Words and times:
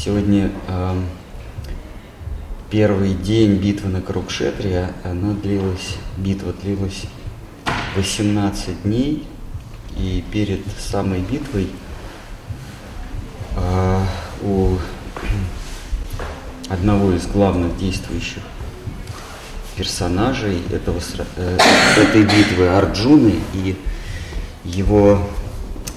Сегодня 0.00 0.52
э, 0.68 1.02
первый 2.70 3.14
день 3.14 3.56
битвы 3.56 3.88
на 3.88 4.00
Крукшетре, 4.00 4.92
она 5.02 5.32
длилась, 5.32 5.96
битва 6.16 6.52
длилась 6.52 7.02
18 7.96 8.84
дней, 8.84 9.26
и 9.96 10.22
перед 10.30 10.60
самой 10.78 11.22
битвой 11.22 11.68
э, 13.56 14.04
у 14.42 14.76
одного 16.68 17.10
из 17.12 17.26
главных 17.26 17.76
действующих 17.76 18.44
персонажей 19.76 20.62
этого, 20.70 21.00
э, 21.36 21.58
этой 21.96 22.22
битвы 22.22 22.68
Арджуны 22.68 23.34
и 23.52 23.76
его 24.62 25.26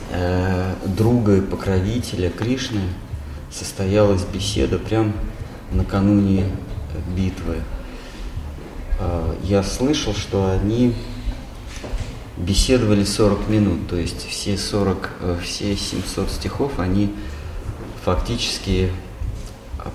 э, 0.10 0.74
друга 0.88 1.36
и 1.36 1.42
покровителя 1.42 2.32
Кришны– 2.32 2.82
состоялась 3.52 4.24
беседа 4.24 4.80
прям 4.80 5.14
накануне 5.72 6.46
битвы. 7.16 7.58
А, 9.00 9.36
я 9.44 9.64
слышал, 9.64 10.14
что 10.14 10.50
они 10.50 10.94
беседовали 12.38 13.04
40 13.04 13.50
минут, 13.50 13.88
то 13.88 13.98
есть 13.98 14.28
все 14.28 14.58
40, 14.58 15.10
э, 15.20 15.38
все 15.44 15.76
700 15.76 16.32
стихов 16.32 16.80
они 16.80 17.14
фактически 18.04 18.92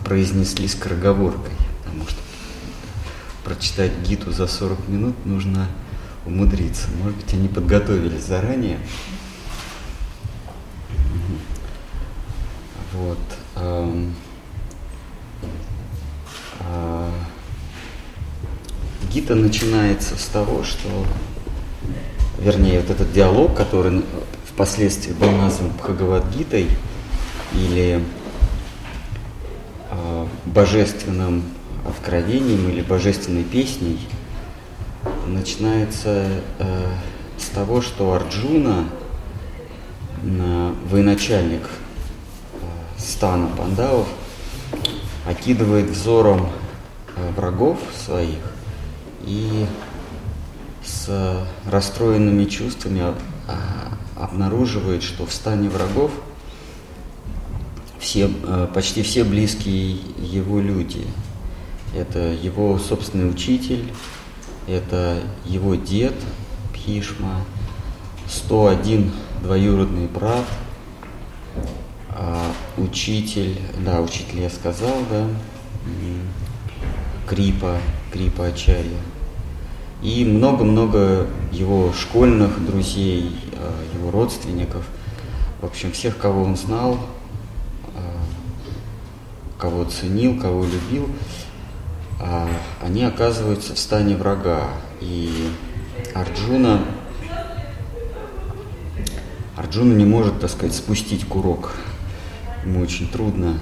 произнесли 0.05 0.69
скороговоркой, 0.69 1.55
потому 1.83 2.06
что 2.06 2.19
прочитать 3.45 3.92
Гиту 4.06 4.33
за 4.33 4.47
40 4.47 4.88
минут 4.88 5.14
нужно 5.25 5.69
умудриться. 6.25 6.88
Может 7.02 7.16
быть, 7.16 7.33
они 7.34 7.48
подготовились 7.48 8.25
заранее. 8.25 8.78
Вот. 12.92 13.19
Эм, 13.19 13.62
а, 13.62 13.75
Гита 19.16 19.34
начинается 19.34 20.19
с 20.19 20.27
того, 20.27 20.62
что, 20.62 20.88
вернее, 22.38 22.80
вот 22.80 22.91
этот 22.91 23.12
диалог, 23.14 23.56
который 23.56 24.02
впоследствии 24.44 25.12
был 25.12 25.30
назван 25.30 25.70
Бхагавадгитой 25.70 26.69
или 27.55 28.02
э, 29.91 30.27
божественным 30.44 31.44
откровением 31.89 32.68
или 32.68 32.83
божественной 32.83 33.44
песней, 33.44 33.98
начинается 35.27 36.28
э, 36.58 36.86
с 37.39 37.46
того, 37.46 37.80
что 37.80 38.12
Арджуна, 38.12 38.84
э, 40.22 40.74
военачальник 40.91 41.62
стана 43.06 43.46
пандавов 43.56 44.08
окидывает 45.26 45.90
взором 45.90 46.48
э, 47.16 47.30
врагов 47.36 47.78
своих 48.04 48.38
и 49.24 49.66
с 50.84 51.46
расстроенными 51.66 52.44
чувствами 52.44 53.00
а, 53.00 53.14
обнаруживает, 54.16 55.02
что 55.02 55.27
в 55.27 55.32
стане 55.32 55.68
врагов 55.68 56.10
все, 57.98 58.28
э, 58.28 58.68
почти 58.74 59.02
все 59.02 59.24
близкие 59.24 59.98
его 60.18 60.60
люди. 60.60 61.06
Это 61.94 62.18
его 62.18 62.78
собственный 62.78 63.30
учитель, 63.30 63.92
это 64.66 65.20
его 65.44 65.77
дед 65.77 66.14
Пхишма, 66.72 67.40
101 68.28 69.12
двоюродный 69.42 70.06
брат– 70.06 70.44
учитель, 72.78 73.58
да, 73.84 74.00
учитель 74.00 74.41
я 74.41 74.50
сказал, 74.50 74.94
да, 75.10 75.27
Крипа, 77.27 77.78
Крипа 78.12 78.46
Ачарья. 78.46 79.00
И 80.02 80.24
много-много 80.24 81.27
его 81.51 81.92
школьных 81.92 82.64
друзей, 82.64 83.34
а, 83.55 83.73
его 83.95 84.11
родственников, 84.11 84.84
в 85.61 85.67
общем, 85.67 85.90
всех, 85.92 86.18
кого 86.18 86.42
он 86.42 86.56
знал, 86.56 86.98
а, 87.95 88.20
кого 89.58 89.84
ценил, 89.84 90.39
кого 90.40 90.64
любил, 90.64 91.08
они 92.83 93.05
оказываются 93.05 93.74
в 93.74 93.78
стане 93.78 94.17
врага. 94.17 94.68
И 95.01 95.51
Арджуна, 96.14 96.80
Арджуна 99.55 99.92
не 99.95 100.06
может, 100.06 100.40
так 100.40 100.51
сказать, 100.51 100.74
спустить 100.74 101.27
курок 101.27 101.74
ему 102.66 102.80
очень 102.80 103.08
трудно 103.08 103.58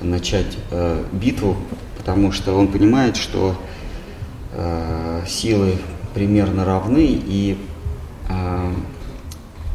начать 0.00 0.56
э, 0.70 1.04
битву, 1.12 1.56
потому 1.96 2.30
что 2.30 2.54
он 2.54 2.68
понимает, 2.68 3.16
что 3.16 3.56
э, 4.52 5.24
силы 5.26 5.76
примерно 6.14 6.64
равны 6.64 7.04
и 7.04 7.58
э, 8.28 8.72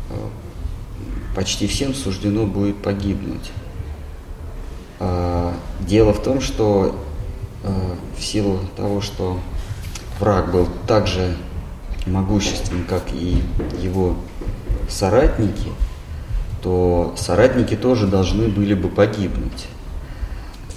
э, 0.09 0.15
почти 1.35 1.67
всем 1.67 1.93
суждено 1.93 2.45
будет 2.45 2.81
погибнуть. 2.81 3.51
Э, 4.99 5.51
дело 5.81 6.13
в 6.13 6.23
том, 6.23 6.39
что 6.39 6.97
э, 7.63 7.95
в 8.17 8.23
силу 8.23 8.59
того, 8.77 9.01
что 9.01 9.39
враг 10.19 10.51
был 10.53 10.69
так 10.87 11.07
же 11.07 11.35
могуществен, 12.05 12.85
как 12.85 13.03
и 13.11 13.41
его 13.81 14.15
соратники, 14.87 15.69
то 16.63 17.13
соратники 17.17 17.75
тоже 17.75 18.07
должны 18.07 18.47
были 18.47 18.73
бы 18.73 18.87
погибнуть. 18.87 19.67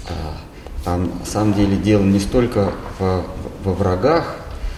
А, 0.09 0.37
там 0.83 1.11
на 1.19 1.25
самом 1.25 1.53
деле 1.53 1.77
дело 1.77 2.03
не 2.03 2.19
столько 2.19 2.73
во, 2.99 3.23
во 3.63 3.73
врагах, 3.73 4.35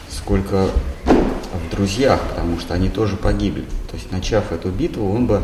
сколько 0.10 0.68
в 1.06 1.76
друзьях, 1.76 2.22
потому 2.30 2.60
что 2.60 2.76
они 2.76 2.90
тоже 2.90 3.18
погибли. 3.18 3.66
То 3.90 3.96
есть, 3.96 4.12
начав 4.12 4.52
эту 4.52 4.70
битву, 4.70 5.12
он 5.12 5.26
бы 5.26 5.42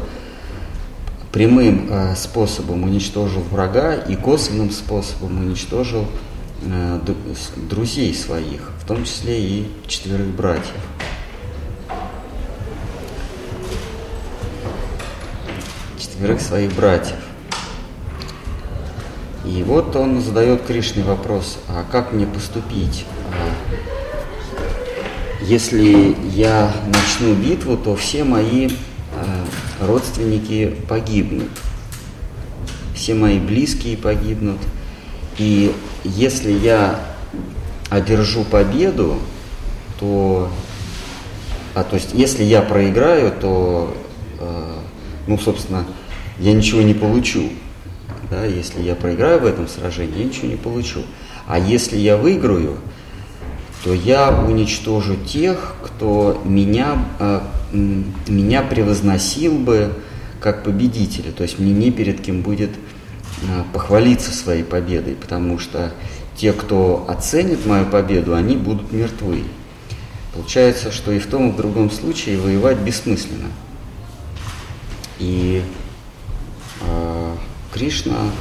прямым 1.32 1.88
э, 1.90 2.16
способом 2.16 2.84
уничтожил 2.84 3.42
врага 3.42 3.96
и 3.96 4.16
косвенным 4.16 4.72
способом 4.72 5.40
уничтожил 5.40 6.06
э, 6.62 7.00
друзей 7.70 8.14
своих, 8.14 8.72
в 8.82 8.88
том 8.88 9.04
числе 9.04 9.42
и 9.42 9.68
четверых 9.88 10.28
братьев. 10.28 10.76
Четверых 16.16 16.40
своих 16.40 16.74
братьев. 16.74 17.18
И 19.44 19.64
вот 19.64 19.96
он 19.96 20.22
задает 20.22 20.64
Кришне 20.66 21.04
вопрос, 21.04 21.60
а 21.68 21.84
как 21.92 22.14
мне 22.14 22.26
поступить? 22.26 23.06
А 23.32 23.52
если 25.42 26.16
я 26.34 26.72
начну 26.88 27.36
битву, 27.36 27.76
то 27.76 27.96
все 27.98 28.24
мои 28.24 28.70
а, 29.14 29.86
родственники 29.86 30.78
погибнут, 30.88 31.50
все 32.96 33.14
мои 33.14 33.38
близкие 33.38 33.98
погибнут. 33.98 34.60
И 35.38 35.76
если 36.06 36.54
я 36.54 37.02
одержу 37.90 38.46
победу, 38.46 39.20
то, 40.00 40.50
а 41.74 41.84
то 41.84 41.96
есть 41.98 42.14
если 42.14 42.44
я 42.44 42.62
проиграю, 42.62 43.34
то, 43.34 43.96
э, 44.40 44.74
ну, 45.28 45.38
собственно, 45.38 45.86
я 46.40 46.54
ничего 46.54 46.82
не 46.82 46.94
получу. 46.94 47.50
Да, 48.30 48.46
если 48.46 48.82
я 48.82 48.96
проиграю 48.96 49.40
в 49.40 49.46
этом 49.46 49.68
сражении, 49.68 50.20
я 50.20 50.26
ничего 50.26 50.48
не 50.48 50.56
получу. 50.56 51.02
А 51.48 51.60
если 51.60 51.98
я 51.98 52.18
выиграю, 52.18 52.78
то 53.84 53.94
я 53.94 54.32
уничтожу 54.32 55.16
тех, 55.16 55.76
кто 55.84 56.42
меня, 56.44 57.06
э, 57.20 57.42
меня 57.72 58.64
превозносил 58.64 59.60
бы 59.60 59.94
как 60.40 60.64
победителя. 60.64 61.32
То 61.32 61.44
есть 61.44 61.60
мне 61.60 61.72
не 61.72 61.92
перед 61.92 62.22
кем 62.22 62.42
будет 62.42 62.72
э, 62.72 63.64
похвалиться 63.74 64.32
своей 64.32 64.64
победой, 64.64 65.14
потому 65.14 65.60
что 65.60 65.94
те, 66.36 66.52
кто 66.52 67.06
оценит 67.08 67.66
мою 67.66 67.86
победу, 67.86 68.34
они 68.34 68.58
будут 68.58 68.92
мертвы. 68.92 69.44
Получается, 70.34 70.92
что 70.92 71.12
и 71.12 71.20
в 71.20 71.28
том, 71.28 71.50
и 71.50 71.52
в 71.52 71.56
другом 71.56 71.92
случае 71.92 72.40
воевать 72.40 72.78
бессмысленно. 72.80 73.50
И 75.20 75.62
Кришна 77.76 78.32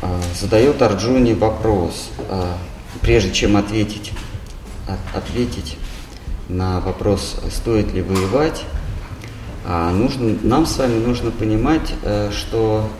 а, 0.00 0.20
задает 0.34 0.82
Арджуне 0.82 1.34
вопрос, 1.36 2.10
а, 2.28 2.58
прежде 3.00 3.32
чем 3.32 3.56
ответить, 3.56 4.12
ответить 5.14 5.76
на 6.48 6.80
вопрос, 6.80 7.36
стоит 7.52 7.92
ли 7.94 8.02
воевать, 8.02 8.64
а, 9.64 9.92
нужно, 9.92 10.36
нам 10.42 10.66
с 10.66 10.76
вами 10.76 10.98
нужно 10.98 11.30
понимать, 11.30 11.94
э, 12.02 12.32
что 12.32 12.90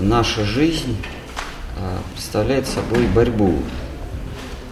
наша 0.00 0.46
жизнь 0.46 0.96
представляет 2.14 2.66
собой 2.66 3.06
борьбу. 3.08 3.54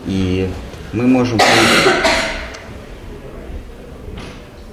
И 0.06 0.48
мы 0.94 1.06
можем 1.06 1.38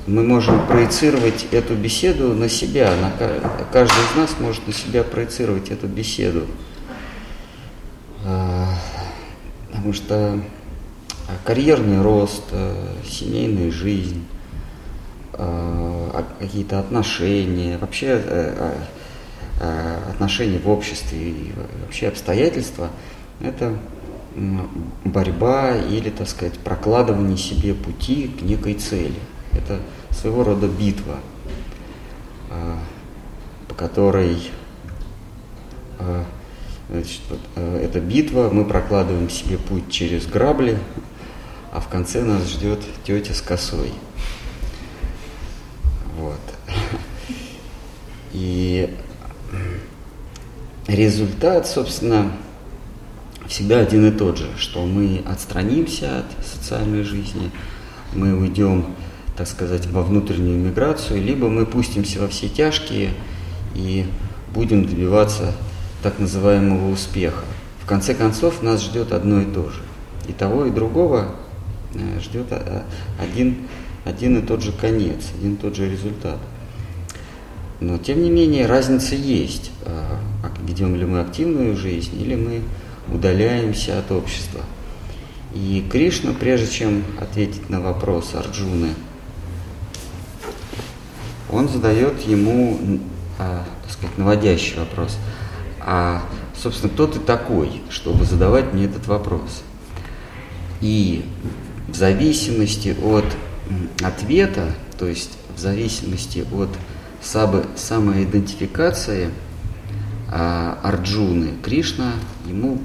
мы 0.08 0.24
можем 0.24 0.66
проецировать 0.68 1.48
эту 1.52 1.76
беседу 1.76 2.34
на 2.34 2.48
себя, 2.48 2.94
на, 2.96 3.12
каждый 3.72 3.98
из 3.98 4.16
нас 4.16 4.36
может 4.40 4.66
на 4.66 4.74
себя 4.74 5.04
проецировать 5.04 5.70
эту 5.70 5.88
беседу. 5.88 6.48
А, 8.26 8.70
потому 9.70 9.94
что 9.94 10.40
карьерный 11.44 12.02
рост, 12.02 12.44
э, 12.52 12.94
семейная 13.08 13.72
жизнь, 13.72 14.26
какие-то 16.40 16.80
отношения, 16.80 17.78
вообще 17.78 18.20
отношения 19.60 20.58
в 20.58 20.68
обществе 20.68 21.30
и 21.30 21.54
вообще 21.84 22.08
обстоятельства– 22.08 22.90
это 23.42 23.78
борьба 25.04 25.76
или, 25.76 26.10
так 26.10 26.28
сказать, 26.28 26.58
прокладывание 26.60 27.38
себе 27.38 27.74
пути 27.74 28.32
к 28.40 28.42
некой 28.42 28.76
цели. 28.76 29.20
Это 29.54 29.80
своего 30.20 30.44
рода 30.44 30.68
битва, 30.68 31.20
по 33.68 33.76
которой 33.76 34.38
значит, 36.90 37.22
вот, 37.30 37.40
эта 37.56 38.00
битва, 38.00 38.50
мы 38.52 38.66
прокладываем 38.66 39.30
себе 39.30 39.58
путь 39.58 39.92
через 39.92 40.26
грабли, 40.26 40.78
а 41.72 41.80
в 41.80 41.88
конце 41.88 42.24
нас 42.24 42.48
ждет 42.50 42.80
тетя 43.04 43.34
с 43.34 43.42
косой. 43.42 43.92
Вот. 46.18 46.40
И 48.34 48.96
результат, 50.88 51.68
собственно, 51.68 52.32
всегда 53.48 53.80
один 53.80 54.08
и 54.08 54.12
тот 54.12 54.38
же, 54.38 54.50
что 54.58 54.86
мы 54.86 55.24
отстранимся 55.28 56.20
от 56.20 56.46
социальной 56.46 57.04
жизни, 57.04 57.52
мы 58.14 58.34
уйдем, 58.34 58.96
так 59.38 59.48
сказать, 59.48 59.86
во 59.88 60.04
внутреннюю 60.04 60.60
миграцию, 60.60 61.22
либо 61.22 61.48
мы 61.48 61.66
пустимся 61.66 62.20
во 62.20 62.28
все 62.28 62.50
тяжкие 62.50 63.12
и 63.76 64.06
будем 64.54 64.86
добиваться 64.86 65.54
так 66.02 66.20
называемого 66.20 66.92
успеха. 66.92 67.44
В 67.82 67.86
конце 67.86 68.14
концов, 68.14 68.64
нас 68.64 68.84
ждет 68.84 69.12
одно 69.14 69.42
и 69.42 69.46
то 69.46 69.70
же. 69.70 69.82
И 70.28 70.34
того, 70.34 70.66
и 70.66 70.72
другого 70.72 71.36
Э, 71.94 72.20
ждет 72.20 72.48
э, 72.52 72.82
один, 73.20 73.68
один 74.04 74.38
и 74.40 74.42
тот 74.42 74.62
же 74.62 74.72
конец, 74.72 75.32
один 75.38 75.54
и 75.54 75.58
тот 75.58 75.76
же 75.76 75.90
результат. 75.90 76.38
Но 77.80 77.98
тем 77.98 78.22
не 78.22 78.30
менее 78.30 78.66
разница 78.66 79.16
есть, 79.16 79.72
э, 79.86 80.18
ведем 80.66 80.96
ли 80.96 81.06
мы 81.06 81.22
активную 81.22 81.76
жизнь 81.78 82.20
или 82.22 82.36
мы 82.36 82.62
удаляемся 83.14 84.00
от 84.00 84.12
общества. 84.12 84.62
И 85.54 85.84
Кришна, 85.90 86.34
прежде 86.34 86.68
чем 86.68 87.04
ответить 87.20 87.70
на 87.70 87.80
вопрос 87.80 88.36
Арджуны, 88.36 88.90
он 91.50 91.70
задает 91.70 92.22
ему, 92.22 93.00
а, 93.40 93.64
так 93.84 93.92
сказать, 93.92 94.18
наводящий 94.18 94.78
вопрос. 94.78 95.18
А, 95.80 96.24
собственно, 96.56 96.92
кто 96.92 97.08
ты 97.08 97.20
такой, 97.20 97.82
чтобы 97.90 98.26
задавать 98.26 98.74
мне 98.74 98.86
этот 98.86 99.08
вопрос? 99.08 99.64
И 100.82 101.26
в 101.88 101.96
зависимости 101.96 102.96
от 103.02 103.26
ответа, 104.04 104.74
то 104.98 105.08
есть 105.08 105.32
в 105.56 105.60
зависимости 105.60 106.46
от 106.52 106.70
самоидентификации 107.76 109.30
а, 110.30 110.78
Арджуны, 110.84 111.54
Кришна 111.64 112.12
ему 112.46 112.82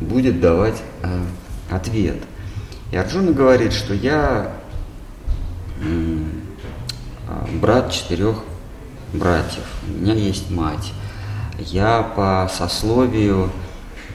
будет 0.00 0.40
давать 0.40 0.82
а, 1.02 1.22
ответ. 1.70 2.18
И 2.90 2.96
Арджуна 2.96 3.32
говорит, 3.32 3.72
что 3.72 3.94
я 3.94 4.52
а, 5.80 6.39
брат 7.52 7.92
четырех 7.92 8.36
братьев, 9.12 9.64
у 9.88 9.92
меня 9.92 10.14
есть 10.14 10.50
мать. 10.50 10.92
Я 11.58 12.02
по 12.02 12.50
сословию 12.52 13.50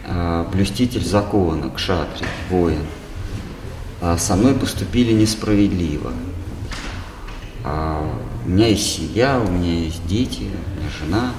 а, 0.08 0.50
блюститель 0.52 1.06
закона, 1.06 1.70
кшатри, 1.70 2.26
воин 2.50 2.82
а 4.02 4.18
со 4.18 4.36
мной 4.36 4.54
поступили 4.54 5.14
несправедливо. 5.14 6.14
А 7.64 8.08
у 8.46 8.50
меня 8.50 8.68
есть 8.68 8.98
семья, 8.98 9.40
у 9.40 9.50
меня 9.50 9.80
есть 9.80 10.06
дети, 10.06 10.44
у 10.44 10.80
меня 10.80 10.90
жена. 11.00 11.32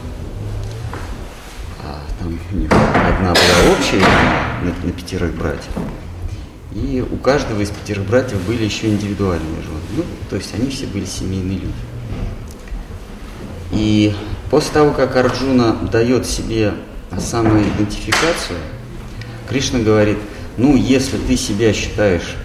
А 1.85 2.01
там 2.19 2.39
одна 2.51 3.35
была 3.35 3.73
общая 3.73 4.01
на, 4.01 4.87
на 4.87 4.93
пятерых 4.93 5.35
братьев. 5.37 5.73
И 6.77 7.03
у 7.11 7.17
каждого 7.17 7.63
из 7.63 7.71
пятерых 7.71 8.07
братьев 8.07 8.39
были 8.47 8.65
еще 8.65 8.89
индивидуальные 8.89 9.63
жены. 9.63 9.81
Ну, 9.97 10.05
то 10.29 10.37
есть 10.37 10.55
они 10.55 10.69
все 10.69 10.87
были 10.87 11.07
семейные 11.07 11.59
люди. 11.59 11.73
И 13.73 14.15
после 14.51 14.75
того, 14.75 14.93
как 14.93 15.17
Арджуна 15.17 15.73
дает 15.91 16.27
себе 16.27 16.75
самоидентификацию, 17.17 18.59
Кришна 19.49 19.79
говорит, 19.79 20.19
ну, 20.59 20.77
если 20.77 21.17
ты 21.17 21.39
себя 21.39 21.73
считаешь 21.73 22.37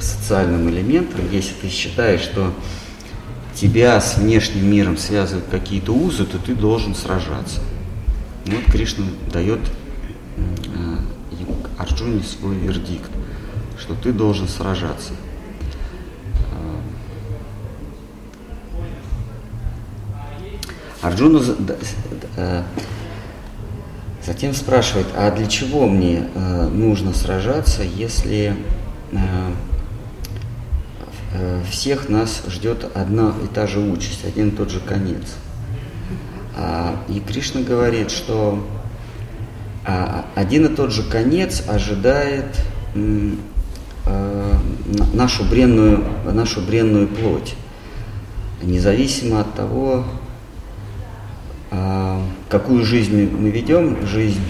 социальным 0.00 0.68
элементом, 0.68 1.20
если 1.30 1.54
ты 1.54 1.68
считаешь, 1.68 2.22
что 2.22 2.52
тебя 3.54 4.00
с 4.00 4.16
внешним 4.16 4.68
миром 4.68 4.96
связывают 4.96 5.46
какие-то 5.48 5.92
узы, 5.92 6.26
то 6.26 6.38
ты 6.38 6.56
должен 6.56 6.96
сражаться. 6.96 7.60
Вот 8.46 8.64
Кришна 8.64 9.06
дает 9.32 9.60
э, 10.36 10.96
Арджуне 11.78 12.22
свой 12.22 12.56
вердикт, 12.56 13.10
что 13.78 13.94
ты 13.94 14.12
должен 14.12 14.48
сражаться. 14.48 15.12
Э, 21.02 21.06
Арджуна 21.06 21.42
э, 22.36 22.62
затем 24.24 24.54
спрашивает, 24.54 25.06
а 25.16 25.30
для 25.30 25.46
чего 25.46 25.86
мне 25.86 26.28
нужно 26.72 27.14
сражаться, 27.14 27.82
если 27.82 28.56
Э, 31.38 31.62
всех 31.70 32.08
нас 32.08 32.42
ждет 32.48 32.90
одна 32.94 33.34
и 33.44 33.46
та 33.46 33.66
же 33.66 33.80
участь, 33.80 34.24
один 34.24 34.48
и 34.48 34.52
тот 34.52 34.70
же 34.70 34.80
конец. 34.80 35.34
А, 36.56 36.96
и 37.08 37.20
Кришна 37.20 37.60
говорит, 37.60 38.10
что 38.10 38.66
а, 39.84 40.24
один 40.34 40.66
и 40.66 40.74
тот 40.74 40.92
же 40.92 41.02
конец 41.02 41.62
ожидает 41.68 42.46
э, 42.94 43.32
нашу 45.14 45.44
бренную, 45.44 46.04
нашу 46.32 46.60
бренную 46.60 47.08
плоть, 47.08 47.54
независимо 48.62 49.40
от 49.40 49.54
того, 49.54 50.04
а, 51.70 52.22
какую 52.48 52.84
жизнь 52.84 53.30
мы 53.38 53.50
ведем, 53.50 54.06
жизнь 54.06 54.44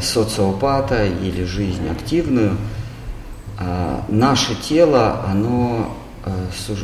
социопата 0.00 1.06
или 1.06 1.44
жизнь 1.44 1.88
активную– 1.88 2.56
наше 4.08 4.54
тело, 4.60 5.24
оно, 5.26 5.94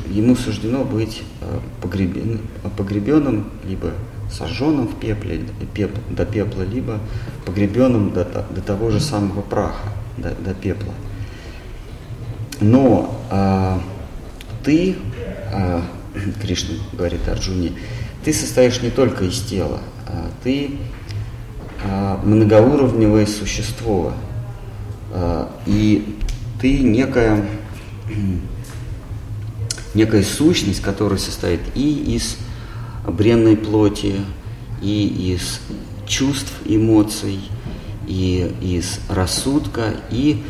ему 0.08 0.36
суждено 0.36 0.84
быть 0.84 1.22
погребен, 1.82 2.40
погребенным, 2.76 3.50
либо 3.64 3.92
сожженным 4.30 4.86
в 4.86 4.96
пепле, 4.96 5.44
пеп, 5.74 5.92
до 6.10 6.24
пепла, 6.24 6.62
либо 6.62 6.98
погребенным 7.44 8.12
до, 8.12 8.24
до 8.24 8.60
того 8.60 8.90
же 8.90 9.00
самого 9.00 9.40
праха, 9.40 9.88
до, 10.16 10.30
до 10.30 10.54
пепла. 10.54 10.92
Но 12.60 13.18
а, 13.30 13.80
ты, 14.62 14.96
а, 15.52 15.82
Кришна 16.42 16.74
говорит 16.92 17.26
Арджуне, 17.28 17.72
ты 18.24 18.32
состоишь 18.32 18.82
не 18.82 18.90
только 18.90 19.24
из 19.24 19.40
тела, 19.40 19.80
а 20.06 20.30
ты 20.42 20.78
а, 21.82 22.20
многоуровневое 22.22 23.26
существо. 23.26 24.12
А, 25.12 25.50
и 25.66 26.16
ты 26.60 26.80
некая, 26.80 27.46
некая 29.94 30.22
сущность, 30.22 30.82
которая 30.82 31.18
состоит 31.18 31.60
и 31.74 32.14
из 32.16 32.36
бренной 33.06 33.56
плоти, 33.56 34.16
и 34.82 35.32
из 35.34 35.60
чувств, 36.06 36.52
эмоций, 36.66 37.40
и 38.06 38.52
из 38.60 39.00
рассудка, 39.08 39.94
и 40.10 40.42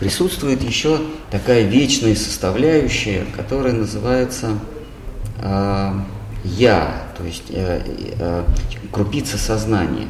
присутствует 0.00 0.62
еще 0.62 1.00
такая 1.30 1.62
вечная 1.62 2.16
составляющая, 2.16 3.24
которая 3.36 3.74
называется 3.74 4.58
э, 5.38 5.92
я, 6.42 7.04
то 7.16 7.24
есть 7.24 7.44
э, 7.50 7.82
э, 8.18 8.44
крупица 8.90 9.38
сознания. 9.38 10.08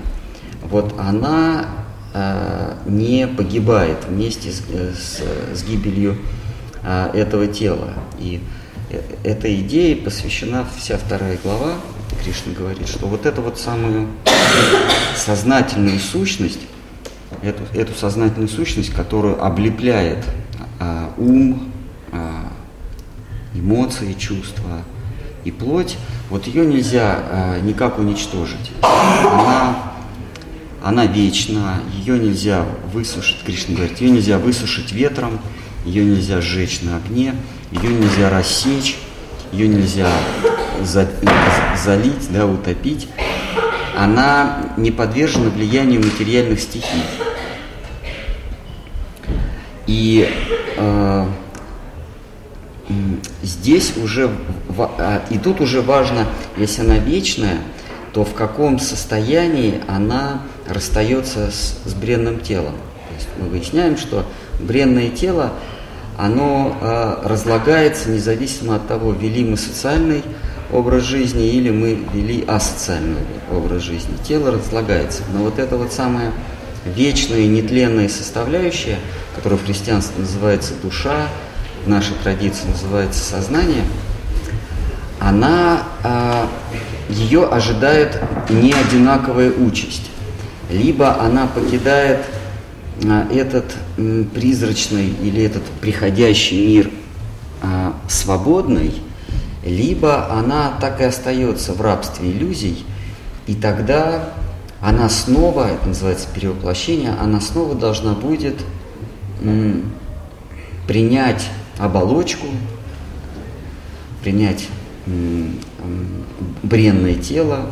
Вот 0.62 0.94
она 0.98 1.66
Э, 2.12 2.74
не 2.86 3.28
погибает 3.28 3.98
вместе 4.08 4.50
с, 4.50 4.62
э, 4.68 4.92
с, 4.92 5.20
с 5.56 5.62
гибелью 5.62 6.18
а, 6.82 7.08
этого 7.14 7.46
тела. 7.46 7.94
И 8.18 8.40
э, 8.90 9.00
этой 9.22 9.60
идее 9.60 9.94
посвящена 9.94 10.66
вся 10.76 10.98
вторая 10.98 11.38
глава. 11.44 11.74
Кришна 12.24 12.52
говорит, 12.52 12.88
что 12.88 13.06
вот 13.06 13.26
эту 13.26 13.42
вот 13.42 13.60
самую 13.60 14.08
сознательную 15.16 16.00
сущность, 16.00 16.58
эту, 17.42 17.62
эту 17.74 17.94
сознательную 17.94 18.48
сущность, 18.48 18.92
которую 18.92 19.42
облепляет 19.44 20.24
а, 20.78 21.12
ум, 21.16 21.72
а, 22.12 22.52
эмоции, 23.54 24.12
чувства 24.14 24.82
и 25.44 25.50
плоть, 25.50 25.96
вот 26.28 26.46
ее 26.46 26.64
нельзя 26.64 27.18
э, 27.28 27.60
никак 27.62 27.98
уничтожить. 27.98 28.70
Она, 28.82 29.76
она 30.82 31.06
вечна, 31.06 31.80
ее 31.92 32.18
нельзя 32.18 32.64
высушить, 32.92 33.42
Кришна 33.44 33.74
говорит, 33.74 34.00
ее 34.00 34.10
нельзя 34.10 34.38
высушить 34.38 34.92
ветром, 34.92 35.40
ее 35.84 36.04
нельзя 36.04 36.40
сжечь 36.40 36.82
на 36.82 36.96
огне, 36.98 37.34
ее 37.72 37.88
нельзя 37.88 38.30
рассечь, 38.30 38.98
ее 39.50 39.66
нельзя 39.66 40.08
за, 40.82 41.08
залить, 41.82 42.30
да, 42.30 42.46
утопить. 42.46 43.08
Она 43.96 44.72
не 44.76 44.90
подвержена 44.92 45.50
влиянию 45.50 46.00
материальных 46.00 46.60
стихий. 46.60 47.02
И 49.90 50.28
э, 50.76 51.26
здесь 53.42 53.94
уже, 53.96 54.30
а, 54.78 55.20
и 55.30 55.36
тут 55.36 55.60
уже 55.60 55.82
важно, 55.82 56.28
если 56.56 56.82
она 56.82 56.98
вечная, 56.98 57.58
то 58.12 58.24
в 58.24 58.32
каком 58.34 58.78
состоянии 58.78 59.80
она 59.88 60.42
расстается 60.68 61.50
с, 61.50 61.80
с 61.84 61.94
бренным 61.94 62.38
телом. 62.38 62.74
То 63.08 63.14
есть 63.16 63.28
мы 63.36 63.48
выясняем, 63.48 63.96
что 63.96 64.24
бренное 64.60 65.10
тело, 65.10 65.54
оно 66.16 66.76
э, 66.80 67.22
разлагается 67.24 68.10
независимо 68.10 68.76
от 68.76 68.86
того, 68.86 69.10
вели 69.10 69.42
мы 69.44 69.56
социальный 69.56 70.22
образ 70.70 71.02
жизни 71.02 71.48
или 71.48 71.70
мы 71.70 71.98
вели 72.14 72.44
асоциальный 72.46 73.22
образ 73.52 73.82
жизни. 73.82 74.14
Тело 74.22 74.52
разлагается. 74.52 75.24
Но 75.32 75.40
вот 75.40 75.58
это 75.58 75.76
вот 75.76 75.92
самая 75.92 76.30
вечная, 76.84 77.46
нетленная 77.46 78.08
составляющая, 78.08 78.98
которая 79.40 79.58
в 79.58 79.64
христианстве 79.64 80.20
называется 80.20 80.74
душа, 80.82 81.26
в 81.86 81.88
нашей 81.88 82.12
традиции 82.22 82.68
называется 82.68 83.24
сознание, 83.24 83.84
она, 85.18 85.84
а, 86.02 86.46
ее 87.08 87.46
ожидает 87.46 88.20
не 88.50 88.74
одинаковая 88.74 89.50
участь. 89.50 90.10
Либо 90.68 91.18
она 91.22 91.46
покидает 91.46 92.26
а, 93.02 93.26
этот 93.32 93.74
призрачный 94.34 95.08
или 95.08 95.42
этот 95.42 95.62
приходящий 95.80 96.66
мир 96.66 96.90
а, 97.62 97.94
свободный, 98.10 98.92
либо 99.64 100.30
она 100.30 100.74
так 100.82 101.00
и 101.00 101.04
остается 101.04 101.72
в 101.72 101.80
рабстве 101.80 102.30
иллюзий, 102.30 102.84
и 103.46 103.54
тогда 103.54 104.34
она 104.82 105.08
снова, 105.08 105.70
это 105.70 105.88
называется 105.88 106.28
перевоплощение, 106.34 107.14
она 107.18 107.40
снова 107.40 107.74
должна 107.74 108.12
будет 108.12 108.56
принять 110.86 111.48
оболочку, 111.78 112.46
принять 114.22 114.68
бренное 116.62 117.14
тело, 117.14 117.70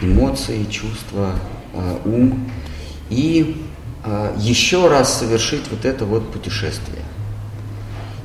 эмоции, 0.00 0.64
чувства, 0.64 1.34
а, 1.74 2.00
ум 2.04 2.50
и 3.08 3.62
а, 4.04 4.34
еще 4.38 4.88
раз 4.88 5.18
совершить 5.18 5.62
вот 5.70 5.84
это 5.84 6.04
вот 6.04 6.32
путешествие. 6.32 7.02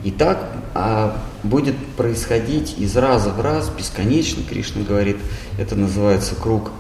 И 0.03 0.11
так 0.11 0.51
а, 0.73 1.21
будет 1.43 1.75
происходить 1.97 2.75
из 2.77 2.95
раза 2.95 3.29
в 3.29 3.41
раз, 3.41 3.69
бесконечно, 3.69 4.43
Кришна 4.43 4.83
говорит, 4.83 5.17
это 5.57 5.75
называется 5.75 6.35
круг 6.35 6.71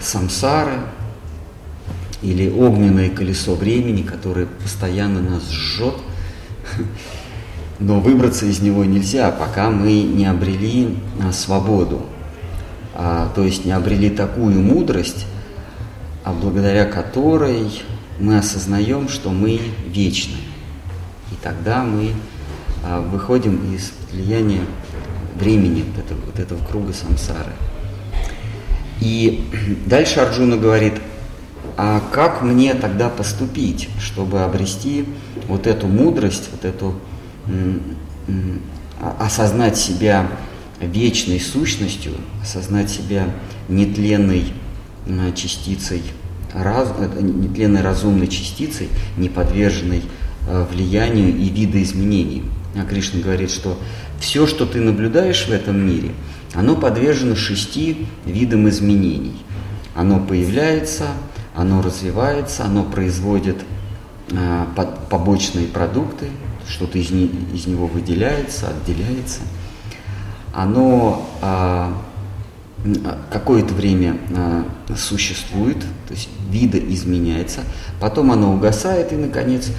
самсары 0.00 0.80
или 2.22 2.48
огненное 2.48 3.10
колесо 3.10 3.54
времени, 3.54 4.02
которое 4.02 4.46
постоянно 4.46 5.20
нас 5.20 5.50
жжет 5.50 5.94
но 7.82 8.00
выбраться 8.00 8.46
из 8.46 8.60
него 8.60 8.84
нельзя, 8.84 9.30
пока 9.30 9.70
мы 9.70 10.02
не 10.02 10.26
обрели 10.26 10.96
а, 11.20 11.32
свободу, 11.32 12.02
а, 12.94 13.30
то 13.34 13.44
есть 13.44 13.64
не 13.64 13.72
обрели 13.72 14.10
такую 14.10 14.60
мудрость, 14.60 15.26
а 16.24 16.32
благодаря 16.32 16.84
которой 16.84 17.82
мы 18.20 18.38
осознаем, 18.38 19.08
что 19.08 19.30
мы 19.30 19.60
вечны. 19.86 20.36
И 21.32 21.34
тогда 21.42 21.82
мы 21.82 22.12
выходим 23.10 23.74
из 23.74 23.92
влияния 24.12 24.60
времени, 25.36 25.82
вот 25.82 26.04
этого, 26.04 26.20
вот 26.26 26.38
этого 26.38 26.64
круга 26.64 26.92
самсары. 26.92 27.52
И 29.00 29.44
дальше 29.86 30.20
Арджуна 30.20 30.56
говорит, 30.56 30.94
а 31.84 32.00
как 32.12 32.42
мне 32.42 32.74
тогда 32.74 33.08
поступить, 33.08 33.88
чтобы 34.00 34.42
обрести 34.44 35.04
вот 35.48 35.66
эту 35.66 35.88
мудрость, 35.88 36.48
вот 36.52 36.64
эту 36.64 36.94
осознать 39.18 39.76
себя 39.76 40.28
вечной 40.78 41.40
сущностью, 41.40 42.12
осознать 42.40 42.88
себя 42.88 43.24
нетленной 43.68 44.44
частицей, 45.34 46.02
раз, 46.54 46.88
э, 46.96 47.20
нетленной 47.20 47.82
разумной 47.82 48.28
частицей, 48.28 48.88
не 49.16 49.28
подверженной 49.28 50.04
э, 50.46 50.64
влиянию 50.70 51.36
и 51.36 51.48
видоизменениям. 51.48 52.48
А 52.76 52.84
Кришна 52.84 53.20
говорит, 53.20 53.50
что 53.50 53.76
все, 54.20 54.46
что 54.46 54.66
ты 54.66 54.80
наблюдаешь 54.80 55.48
в 55.48 55.50
этом 55.50 55.84
мире, 55.84 56.12
оно 56.54 56.76
подвержено 56.76 57.34
шести 57.34 58.06
видам 58.24 58.68
изменений. 58.68 59.34
Оно 59.96 60.20
появляется, 60.20 61.08
оно 61.54 61.82
развивается, 61.82 62.64
оно 62.64 62.84
производит 62.84 63.62
э, 64.30 64.66
побочные 65.10 65.66
продукты, 65.66 66.28
что-то 66.68 66.98
из, 66.98 67.10
не, 67.10 67.26
из 67.52 67.66
него 67.66 67.86
выделяется, 67.86 68.68
отделяется, 68.68 69.40
оно 70.54 71.28
а, 71.40 71.96
какое-то 73.30 73.74
время 73.74 74.18
а, 74.36 74.64
существует, 74.96 75.78
то 76.08 76.14
есть 76.14 76.28
вида 76.50 76.78
изменяется, 76.78 77.62
потом 78.00 78.32
оно 78.32 78.52
угасает 78.54 79.12
и, 79.12 79.16
наконец, 79.16 79.70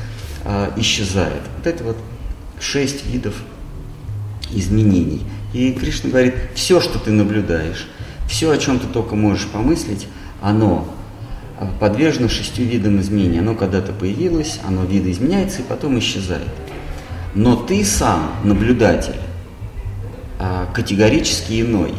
исчезает. 0.75 1.42
Вот 1.58 1.68
это 1.68 1.84
вот 1.86 1.98
шесть 2.60 3.06
видов 3.06 3.36
изменений. 4.51 5.22
И 5.53 5.72
Кришна 5.72 6.10
говорит, 6.10 6.36
все, 6.53 6.82
что 6.82 7.00
ты 7.00 7.12
наблюдаешь, 7.12 7.88
все, 8.27 8.51
о 8.51 8.58
чем 8.58 8.80
ты 8.80 8.88
только 8.88 9.15
можешь 9.15 9.48
помыслить, 9.48 10.08
оно 10.42 10.86
подвержено 11.80 12.30
шестью 12.30 12.66
видам 12.66 13.00
изменений. 13.00 13.40
Оно 13.40 13.56
когда-то 13.56 13.94
появилось, 13.94 14.60
оно 14.68 14.84
видоизменяется 14.84 15.62
и 15.62 15.66
потом 15.66 16.00
исчезает. 16.00 16.50
Но 17.36 17.56
ты 17.56 17.84
сам, 17.84 18.32
наблюдатель, 18.44 19.20
а, 20.40 20.68
категорически 20.74 21.62
иной. 21.62 21.94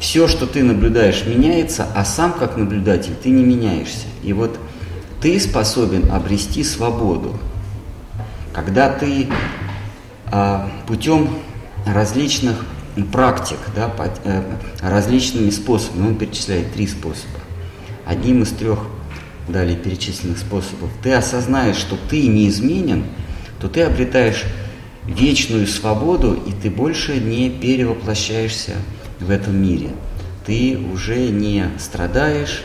Все, 0.00 0.28
что 0.28 0.46
ты 0.46 0.62
наблюдаешь, 0.62 1.24
меняется, 1.26 1.86
а 1.94 2.04
сам 2.04 2.32
как 2.32 2.56
наблюдатель 2.56 3.14
ты 3.22 3.30
не 3.30 3.44
меняешься. 3.44 4.06
И 4.22 4.32
вот 4.32 4.58
ты 5.20 5.38
способен 5.38 6.10
обрести 6.10 6.64
свободу, 6.64 7.38
когда 8.52 8.88
ты 8.90 9.28
а, 10.32 10.70
путем 10.86 11.28
различных 11.86 12.64
практик, 13.12 13.58
да, 13.74 13.92
э, 14.24 14.42
различными 14.80 15.50
способами, 15.50 16.08
он 16.08 16.14
перечисляет 16.16 16.72
три 16.72 16.86
способа. 16.86 17.38
Одним 18.06 18.42
из 18.42 18.50
трех 18.50 18.80
далее 19.48 19.76
перечисленных 19.76 20.38
способов 20.38 20.90
ты 21.02 21.12
осознаешь, 21.12 21.76
что 21.76 21.96
ты 22.08 22.26
неизменен– 22.26 23.04
то 23.60 23.68
ты 23.68 23.82
обретаешь 23.82 24.44
вечную 25.06 25.66
свободу, 25.66 26.34
и 26.34 26.52
ты 26.52 26.70
больше 26.70 27.18
не 27.20 27.50
перевоплощаешься 27.50 28.72
в 29.20 29.30
этом 29.30 29.62
мире. 29.62 29.90
Ты 30.46 30.78
уже 30.92 31.28
не 31.28 31.66
страдаешь, 31.78 32.64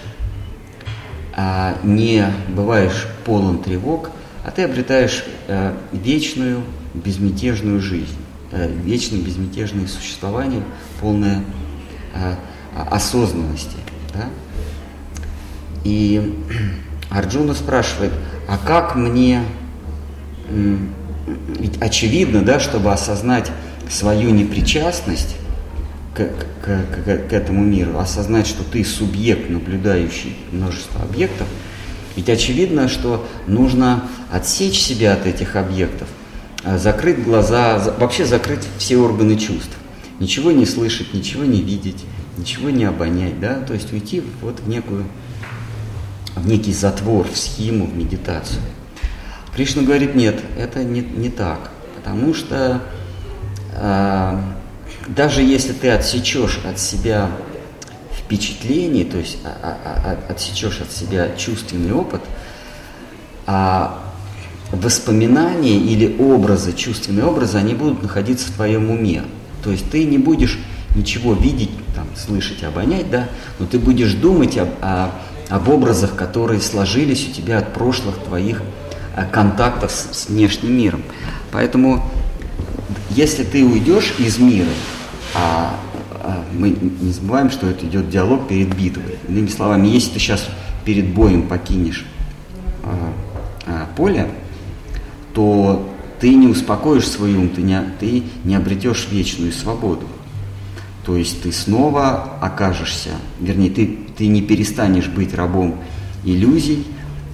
а 1.36 1.78
не 1.84 2.26
бываешь 2.50 3.08
полон 3.26 3.62
тревог, 3.62 4.12
а 4.46 4.52
ты 4.52 4.64
обретаешь 4.64 5.26
э, 5.48 5.76
вечную 5.92 6.64
безмятежную 6.94 7.82
жизнь, 7.82 8.16
э, 8.52 8.72
вечное 8.72 9.20
безмятежное 9.20 9.88
существование, 9.88 10.64
полное 11.02 11.44
э, 12.14 12.36
осознанности. 12.90 13.78
Да? 14.14 14.30
И 15.86 16.34
Арджуна 17.10 17.54
спрашивает, 17.54 18.12
а 18.50 18.58
как 18.58 18.96
мне 18.96 19.42
ведь 21.60 21.82
очевидно, 21.82 22.42
да, 22.42 22.60
чтобы 22.60 22.92
осознать 22.92 23.52
свою 23.90 24.32
непричастность 24.32 25.38
к, 26.14 26.28
к, 26.62 26.66
к, 26.66 27.28
к 27.30 27.34
этому 27.34 27.64
миру, 27.64 27.98
осознать, 27.98 28.48
что 28.48 28.64
ты 28.64 28.84
субъект, 28.84 29.50
наблюдающий 29.50 30.36
множество 30.52 31.02
объектов, 31.02 31.48
ведь 32.16 32.30
очевидно, 32.30 32.88
что 32.88 33.28
нужно 33.48 34.04
отсечь 34.32 34.80
себя 34.80 35.14
от 35.14 35.26
этих 35.26 35.56
объектов, 35.56 36.08
а, 36.64 36.78
закрыть 36.78 37.24
глаза, 37.24 37.94
вообще 38.00 38.26
закрыть 38.26 38.64
все 38.78 38.98
органы 38.98 39.38
чувств, 39.38 39.76
ничего 40.20 40.52
не 40.52 40.66
слышать, 40.66 41.14
ничего 41.14 41.44
не 41.44 41.62
видеть, 41.62 42.04
ничего 42.38 42.70
не 42.70 42.86
обонять, 42.86 43.40
да, 43.40 43.56
то 43.60 43.74
есть 43.74 43.92
уйти 43.92 44.24
вот 44.42 44.60
в 44.62 44.70
некую, 44.70 45.06
некий 46.44 46.74
затвор, 46.74 47.28
в 47.28 47.38
схему, 47.38 47.86
в 47.86 47.96
медитацию. 47.96 48.62
Кришна 49.56 49.84
говорит, 49.84 50.16
нет, 50.16 50.42
это 50.58 50.84
не, 50.84 51.00
не 51.02 51.30
так, 51.30 51.72
потому 51.96 52.34
что 52.34 52.82
э, 53.74 54.42
даже 55.08 55.42
если 55.42 55.74
ты 55.74 55.90
отсечешь 55.92 56.60
от 56.66 56.80
себя 56.80 57.32
впечатление, 58.12 59.06
то 59.06 59.18
есть 59.18 59.38
а, 59.44 59.78
а, 59.84 60.32
отсечешь 60.32 60.82
от 60.82 60.92
себя 60.92 61.30
чувственный 61.38 61.94
опыт, 61.94 62.22
а 63.46 64.02
воспоминания 64.72 65.78
или 65.78 66.18
образы, 66.18 66.74
чувственные 66.74 67.26
образы, 67.26 67.58
они 67.58 67.76
будут 67.76 68.02
находиться 68.02 68.48
в 68.48 68.56
твоем 68.56 68.90
уме. 68.90 69.24
То 69.64 69.72
есть 69.72 69.90
ты 69.92 70.06
не 70.06 70.18
будешь 70.18 70.60
ничего 70.96 71.34
видеть, 71.34 71.72
там, 71.94 72.08
слышать, 72.16 72.64
обонять, 72.64 73.10
да, 73.12 73.30
но 73.60 73.68
ты 73.68 73.78
будешь 73.78 74.14
думать 74.14 74.58
об, 74.58 74.70
о, 74.82 75.12
об 75.50 75.70
образах, 75.70 76.16
которые 76.16 76.62
сложились 76.62 77.28
у 77.30 77.32
тебя 77.32 77.60
от 77.60 77.74
прошлых 77.74 78.18
твоих 78.18 78.62
э, 79.16 79.26
контактов 79.32 79.92
с, 79.92 80.24
с 80.24 80.30
внешним 80.30 80.78
миром. 80.78 81.04
Поэтому, 81.52 82.04
если 83.10 83.44
ты 83.44 83.64
уйдешь 83.64 84.16
из 84.18 84.40
мира, 84.40 84.70
а, 85.34 85.76
а 86.12 86.44
мы 86.54 86.70
не 86.70 87.12
забываем, 87.12 87.50
что 87.50 87.68
это 87.68 87.86
идет 87.86 88.10
диалог 88.10 88.48
перед 88.48 88.76
битвой. 88.76 89.18
Иными 89.28 89.48
словами, 89.48 89.88
если 89.88 90.12
ты 90.12 90.20
сейчас 90.20 90.48
перед 90.84 91.14
боем 91.14 91.48
покинешь 91.48 92.06
а, 92.84 93.14
а, 93.66 93.88
поле, 93.96 94.30
то 95.34 95.92
ты 96.20 96.34
не 96.34 96.48
успокоишь 96.48 97.08
свой 97.08 97.36
ум, 97.36 97.50
ты 97.50 97.62
не, 97.62 97.80
ты 98.00 98.24
не 98.44 98.56
обретешь 98.56 99.08
вечную 99.12 99.52
свободу. 99.52 100.08
То 101.06 101.16
есть 101.16 101.44
ты 101.44 101.52
снова 101.52 102.38
окажешься, 102.42 103.12
вернее, 103.40 103.70
ты, 103.70 104.00
ты 104.18 104.28
не 104.28 104.42
перестанешь 104.42 105.08
быть 105.08 105.34
рабом 105.34 105.76
иллюзий, 106.24 106.86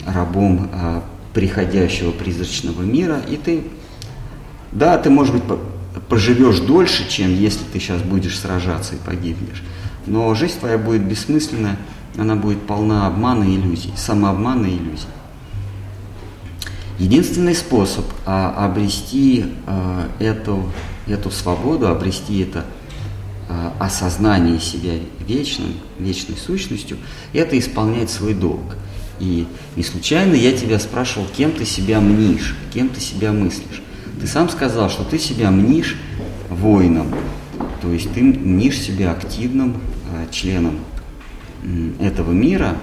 рабом 0.05 0.69
э, 0.71 1.01
приходящего 1.33 2.11
призрачного 2.11 2.81
мира, 2.81 3.21
и 3.29 3.37
ты, 3.37 3.63
да, 4.71 4.97
ты, 4.97 5.09
может 5.09 5.33
быть, 5.33 5.43
проживешь 6.09 6.59
дольше, 6.59 7.09
чем 7.09 7.33
если 7.33 7.63
ты 7.71 7.79
сейчас 7.79 8.01
будешь 8.01 8.39
сражаться 8.39 8.95
и 8.95 8.97
погибнешь, 8.97 9.63
но 10.05 10.33
жизнь 10.35 10.59
твоя 10.59 10.77
будет 10.77 11.03
бессмысленная, 11.03 11.77
она 12.17 12.35
будет 12.35 12.61
полна 12.63 13.07
обмана 13.07 13.43
и 13.43 13.55
иллюзий, 13.55 13.93
самообмана 13.95 14.65
и 14.65 14.77
иллюзий. 14.77 15.07
Единственный 16.99 17.55
способ 17.55 18.05
а, 18.25 18.65
обрести 18.65 19.45
а, 19.65 20.07
эту, 20.19 20.71
эту 21.07 21.31
свободу, 21.31 21.87
обрести 21.87 22.41
это 22.41 22.65
осознание 23.79 24.59
себя 24.59 24.93
вечным, 25.27 25.73
вечной 25.99 26.37
сущностью, 26.37 26.97
это 27.33 27.57
исполнять 27.57 28.09
свой 28.09 28.33
долг. 28.33 28.75
И 29.19 29.47
не 29.75 29.83
случайно 29.83 30.33
я 30.33 30.51
тебя 30.51 30.79
спрашивал, 30.79 31.27
кем 31.35 31.51
ты 31.51 31.65
себя 31.65 31.99
мнишь, 31.99 32.55
кем 32.73 32.89
ты 32.89 32.99
себя 32.99 33.31
мыслишь. 33.31 33.81
Ты 34.19 34.27
сам 34.27 34.49
сказал, 34.49 34.89
что 34.89 35.03
ты 35.03 35.19
себя 35.19 35.51
мнишь 35.51 35.97
воином, 36.49 37.13
то 37.81 37.91
есть 37.91 38.13
ты 38.13 38.21
мнишь 38.21 38.79
себя 38.79 39.11
активным 39.11 39.77
э, 40.11 40.27
членом 40.31 40.79
этого 41.99 42.31
мира, 42.31 42.77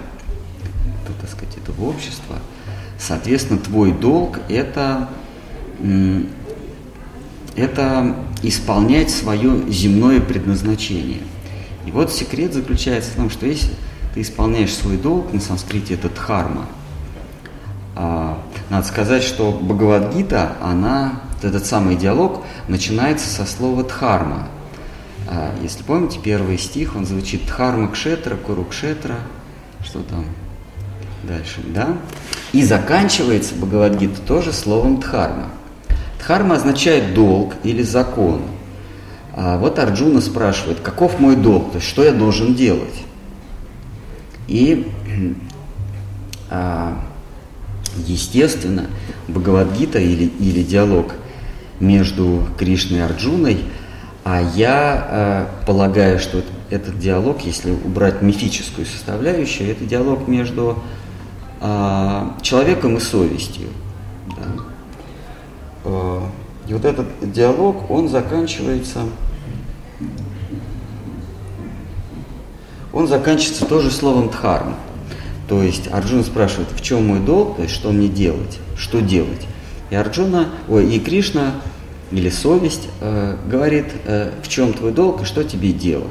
так 1.20 1.30
сказать, 1.30 1.56
этого 1.56 1.88
общества– 1.88 2.36
Соответственно, 2.98 3.60
твой 3.60 3.92
долг 3.92 4.40
это, 4.48 5.08
это 7.54 8.16
исполнять 8.42 9.10
свое 9.10 9.70
земное 9.70 10.20
предназначение. 10.20 11.20
И 11.86 11.90
вот 11.90 12.12
секрет 12.12 12.52
заключается 12.52 13.10
в 13.12 13.14
том, 13.14 13.30
что 13.30 13.46
если 13.46 13.70
ты 14.14 14.20
исполняешь 14.20 14.74
свой 14.74 14.96
долг, 14.96 15.32
на 15.32 15.40
санскрите 15.40 15.94
это 15.94 16.08
дхарма, 16.08 16.66
а, 17.94 18.38
надо 18.70 18.86
сказать, 18.86 19.22
что 19.22 19.50
Бхагавадгита, 19.50 20.52
она, 20.62 21.22
этот 21.42 21.66
самый 21.66 21.96
диалог 21.96 22.44
начинается 22.68 23.28
со 23.28 23.44
слова 23.44 23.82
дхарма. 23.82 24.48
А, 25.26 25.54
если 25.62 25.82
помните, 25.82 26.20
первый 26.22 26.58
стих, 26.58 26.94
он 26.94 27.06
звучит 27.06 27.46
дхарма 27.46 27.88
кшетра, 27.88 28.36
куру 28.36 28.64
кшетра, 28.64 29.16
что 29.84 30.00
там 30.02 30.24
дальше, 31.24 31.60
да? 31.74 31.96
И 32.52 32.62
заканчивается 32.62 33.54
Бхагавадгита 33.56 34.20
тоже 34.20 34.52
словом 34.52 35.00
дхарма. 35.00 35.48
Дхарма 36.18 36.56
означает 36.56 37.14
долг 37.14 37.54
или 37.62 37.82
закон. 37.82 38.42
А 39.34 39.56
вот 39.58 39.78
Арджуна 39.78 40.20
спрашивает, 40.20 40.80
каков 40.80 41.20
мой 41.20 41.36
долг, 41.36 41.72
то 41.72 41.78
есть 41.78 41.88
что 41.88 42.02
я 42.02 42.12
должен 42.12 42.54
делать? 42.54 43.04
И, 44.48 44.90
а, 46.50 47.00
естественно, 48.06 48.86
Бхагавадгита 49.28 50.00
или, 50.00 50.24
или 50.24 50.62
диалог 50.62 51.12
между 51.78 52.48
Кришной 52.58 52.98
и 52.98 53.02
Арджуной, 53.02 53.58
а 54.24 54.42
я 54.42 55.06
а, 55.08 55.48
полагаю, 55.66 56.18
что 56.18 56.42
этот 56.70 56.98
диалог, 56.98 57.42
если 57.42 57.70
убрать 57.70 58.20
мифическую 58.20 58.86
составляющую, 58.86 59.70
это 59.70 59.84
диалог 59.84 60.26
между 60.28 60.82
а, 61.60 62.36
человеком 62.42 62.96
и 62.96 63.00
совестью. 63.00 63.68
Да. 64.36 64.67
А, 65.84 66.28
и 66.68 66.74
вот 66.74 66.84
этот 66.84 67.06
диалог, 67.32 67.90
он 67.90 68.08
заканчивается, 68.08 69.00
он 72.92 73.06
заканчивается 73.08 73.64
тоже 73.64 73.90
словом 73.90 74.28
дхарма. 74.30 74.74
То 75.48 75.62
есть 75.62 75.88
Арджуна 75.90 76.22
спрашивает, 76.22 76.68
в 76.72 76.82
чем 76.82 77.06
мой 77.06 77.20
долг, 77.20 77.56
то 77.56 77.62
есть 77.62 77.74
что 77.74 77.90
мне 77.90 78.08
делать, 78.08 78.58
что 78.76 79.00
делать. 79.00 79.46
И 79.90 79.94
Арджуна, 79.94 80.48
ой, 80.68 80.94
и 80.94 81.00
Кришна 81.00 81.54
или 82.10 82.28
совесть 82.28 82.88
э, 83.00 83.36
говорит, 83.50 83.86
э, 84.04 84.32
в 84.42 84.48
чем 84.48 84.74
твой 84.74 84.92
долг 84.92 85.22
и 85.22 85.24
что 85.24 85.44
тебе 85.44 85.72
делать. 85.72 86.06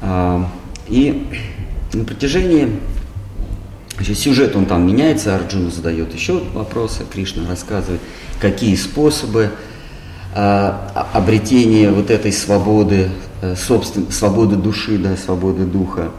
Э, 0.00 0.42
и 0.88 1.26
на 1.92 2.04
протяжении 2.04 2.80
Значит, 3.96 4.18
сюжет 4.18 4.56
он 4.56 4.66
там 4.66 4.86
меняется, 4.86 5.34
Арджуна 5.34 5.70
задает 5.70 6.14
еще 6.14 6.42
вопросы, 6.54 7.04
Кришна 7.10 7.46
рассказывает, 7.46 8.00
какие 8.40 8.74
способы 8.74 9.50
э, 10.34 10.72
обретения 11.12 11.90
вот 11.90 12.10
этой 12.10 12.32
свободы, 12.32 13.10
э, 13.42 13.54
свободы 13.54 14.56
души, 14.56 14.96
да, 14.96 15.16
свободы 15.16 15.64
духа. 15.64 16.10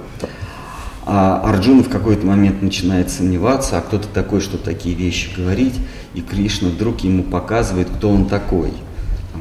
А 1.06 1.42
Арджуна 1.44 1.84
в 1.84 1.90
какой-то 1.90 2.26
момент 2.26 2.62
начинает 2.62 3.10
сомневаться, 3.10 3.78
а 3.78 3.82
кто 3.82 3.98
то 3.98 4.08
такой, 4.08 4.40
что 4.40 4.58
такие 4.58 4.96
вещи 4.96 5.30
говорить, 5.36 5.76
и 6.14 6.22
Кришна 6.22 6.70
вдруг 6.70 7.02
ему 7.02 7.24
показывает, 7.24 7.90
кто 7.90 8.10
он 8.10 8.26
такой. 8.26 8.72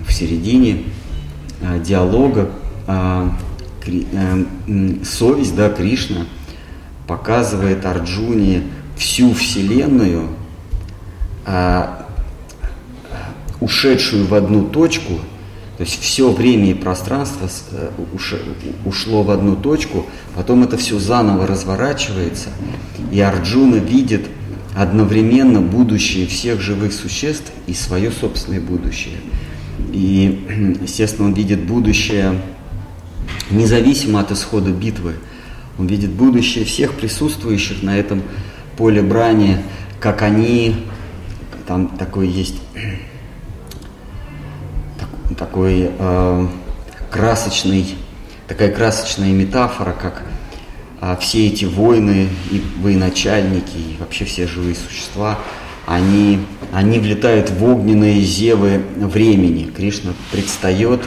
В 0.09 0.13
середине 0.13 0.85
э, 1.61 1.81
диалога 1.81 2.51
э, 2.87 3.29
э, 3.87 4.45
совесть, 5.05 5.55
да, 5.55 5.69
Кришна– 5.69 6.27
показывает 7.07 7.85
Арджуне 7.85 8.63
всю 8.97 9.35
Вселенную, 9.35 10.29
а, 11.45 12.07
ушедшую 13.61 14.27
в 14.27 14.35
одну 14.35 14.67
точку, 14.67 15.15
то 15.79 15.85
есть 15.85 16.01
все 16.01 16.31
время 16.31 16.71
и 16.71 16.75
пространство 16.75 17.49
э, 17.73 17.91
ушло 18.85 19.23
в 19.23 19.31
одну 19.31 19.57
точку, 19.57 20.07
потом 20.37 20.63
это 20.63 20.77
все 20.77 20.99
заново 20.99 21.47
разворачивается, 21.47 22.51
и 23.11 23.21
Арджуна 23.21 23.77
видит 23.77 24.27
одновременно 24.77 25.61
будущее 25.61 26.27
всех 26.27 26.61
живых 26.61 26.93
существ 26.93 27.53
и 27.67 27.75
свое 27.75 28.11
собственное 28.11 28.61
будущее. 28.61 29.17
И, 29.93 30.79
естественно, 30.83 31.29
он 31.29 31.35
видит 31.35 31.65
будущее 31.65 32.41
независимо 33.51 34.21
от 34.21 34.31
исхода 34.31 34.71
битвы– 34.71 35.15
он 35.79 35.87
видит 35.87 36.11
будущее 36.11 36.65
всех 36.65 36.95
присутствующих 36.95 37.83
на 37.83 37.97
этом 37.97 38.23
поле 38.77 39.03
брани, 39.03 39.59
как 40.01 40.23
они, 40.23 40.77
там 41.67 41.89
такой 41.89 42.29
есть 42.29 42.57
такой 45.39 45.91
э, 45.99 46.47
красочный, 47.11 47.97
такая 48.49 48.71
красочная 48.71 49.33
метафора, 49.33 49.93
как 49.93 50.23
э, 51.01 51.17
все 51.21 51.47
эти 51.47 51.65
войны 51.65 52.29
и 52.51 52.63
военачальники, 52.81 53.77
и 53.77 53.97
вообще 53.99 54.25
все 54.25 54.47
живые 54.47 54.75
существа, 54.75 55.39
они, 55.87 56.41
они 56.73 56.99
влетают 56.99 57.51
в 57.51 57.65
огненные 57.65 58.21
зевы 58.21 58.83
времени. 58.97 59.65
Кришна 59.65 60.13
предстает 60.31 61.03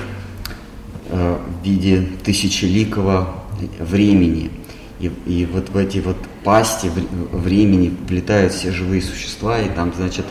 э, 1.10 1.38
в 1.62 1.66
виде 1.66 2.08
тысячеликого 2.24 3.45
времени. 3.80 4.52
И, 5.00 5.12
и 5.26 5.46
вот 5.46 5.70
в 5.70 5.78
эти 5.78 6.00
вот 6.00 6.18
пасти 6.44 6.90
времени 7.32 7.96
влетают 8.08 8.54
все 8.54 8.72
живые 8.72 9.02
существа, 9.02 9.60
и 9.60 9.70
там, 9.70 9.94
значит, 9.94 10.26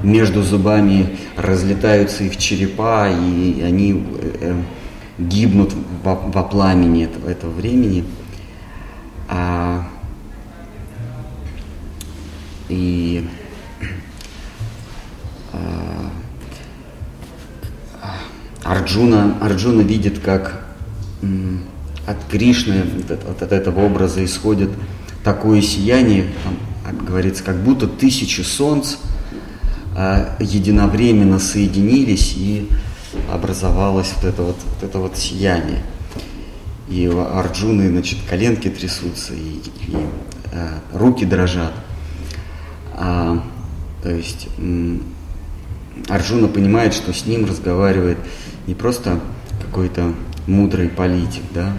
между 0.00 0.42
зубами 0.42 1.16
разлетаются 1.36 2.24
их 2.24 2.36
черепа, 2.36 3.08
и 3.10 3.60
они 3.62 4.04
э, 4.40 4.62
гибнут 5.18 5.72
во, 6.02 6.14
во 6.14 6.42
пламени 6.42 7.04
этого, 7.04 7.28
этого 7.28 7.50
времени. 7.50 8.04
А, 9.28 9.86
и 12.68 13.26
а, 15.52 16.10
Арджуна, 18.62 19.38
Арджуна 19.40 19.82
видит, 19.82 20.18
как 20.18 20.66
от 22.06 22.16
Кришны, 22.30 22.84
от, 23.08 23.42
от 23.42 23.52
этого 23.52 23.84
образа 23.84 24.24
исходит 24.24 24.70
такое 25.22 25.62
сияние, 25.62 26.26
там, 26.44 27.04
говорится, 27.04 27.42
как 27.42 27.56
будто 27.56 27.86
тысячи 27.86 28.42
солнц 28.42 28.96
а, 29.96 30.36
единовременно 30.40 31.38
соединились 31.38 32.34
и 32.36 32.68
образовалось 33.32 34.12
вот 34.16 34.24
это 34.24 34.42
вот, 34.42 34.56
вот 34.64 34.82
это 34.82 34.98
вот 34.98 35.16
сияние. 35.16 35.82
И 36.88 37.08
у 37.08 37.20
Арджуны, 37.20 37.88
значит, 37.88 38.18
коленки 38.28 38.68
трясутся, 38.68 39.32
и, 39.34 39.62
и 39.86 39.96
а, 40.52 40.80
руки 40.92 41.24
дрожат. 41.24 41.72
А, 42.92 43.42
то 44.02 44.10
есть 44.10 44.48
Арджуна 46.08 46.48
понимает, 46.48 46.92
что 46.92 47.12
с 47.12 47.24
ним 47.26 47.46
разговаривает 47.46 48.18
не 48.66 48.74
просто 48.74 49.20
какой-то 49.62 50.12
мудрый 50.46 50.88
политик, 50.88 51.42
да, 51.54 51.72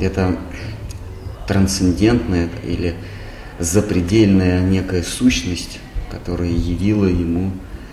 это 0.00 0.36
трансцендентная 1.46 2.48
или 2.64 2.94
запредельная 3.58 4.60
некая 4.60 5.02
сущность, 5.02 5.78
которая 6.10 6.48
явила 6.48 7.06
ему, 7.06 7.52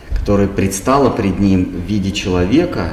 которая 0.09 0.47
предстала 0.47 1.09
пред 1.09 1.39
ним 1.39 1.65
в 1.65 1.85
виде 1.85 2.11
человека, 2.11 2.89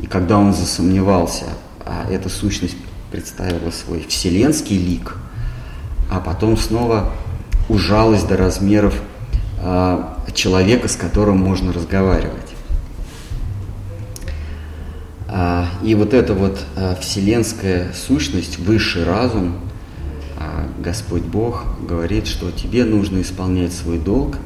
и 0.00 0.06
когда 0.06 0.38
он 0.38 0.52
засомневался, 0.52 1.46
а 1.84 2.06
эта 2.10 2.28
сущность 2.28 2.76
представила 3.10 3.70
свой 3.70 4.04
вселенский 4.08 4.76
лик, 4.76 5.16
а 6.10 6.20
потом 6.20 6.56
снова 6.56 7.12
ужалась 7.68 8.24
до 8.24 8.36
размеров 8.36 8.94
а, 9.60 10.18
человека, 10.34 10.88
с 10.88 10.96
которым 10.96 11.38
можно 11.38 11.72
разговаривать. 11.72 12.54
А, 15.28 15.53
и 15.82 15.94
вот 15.94 16.14
эта 16.14 16.34
вот 16.34 16.58
а, 16.76 16.96
вселенская 16.96 17.92
сущность, 17.92 18.58
высший 18.58 19.04
разум, 19.04 19.56
а, 20.38 20.68
Господь 20.82 21.22
Бог 21.22 21.64
говорит, 21.86 22.26
что 22.26 22.50
тебе 22.50 22.84
нужно 22.84 23.20
исполнять 23.22 23.72
свой 23.72 23.98
долг 23.98 24.36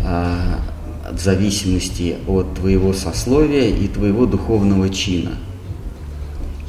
в 0.00 1.18
зависимости 1.18 2.16
от 2.26 2.54
твоего 2.54 2.92
сословия 2.92 3.68
и 3.68 3.88
твоего 3.88 4.24
духовного 4.24 4.88
чина. 4.88 5.32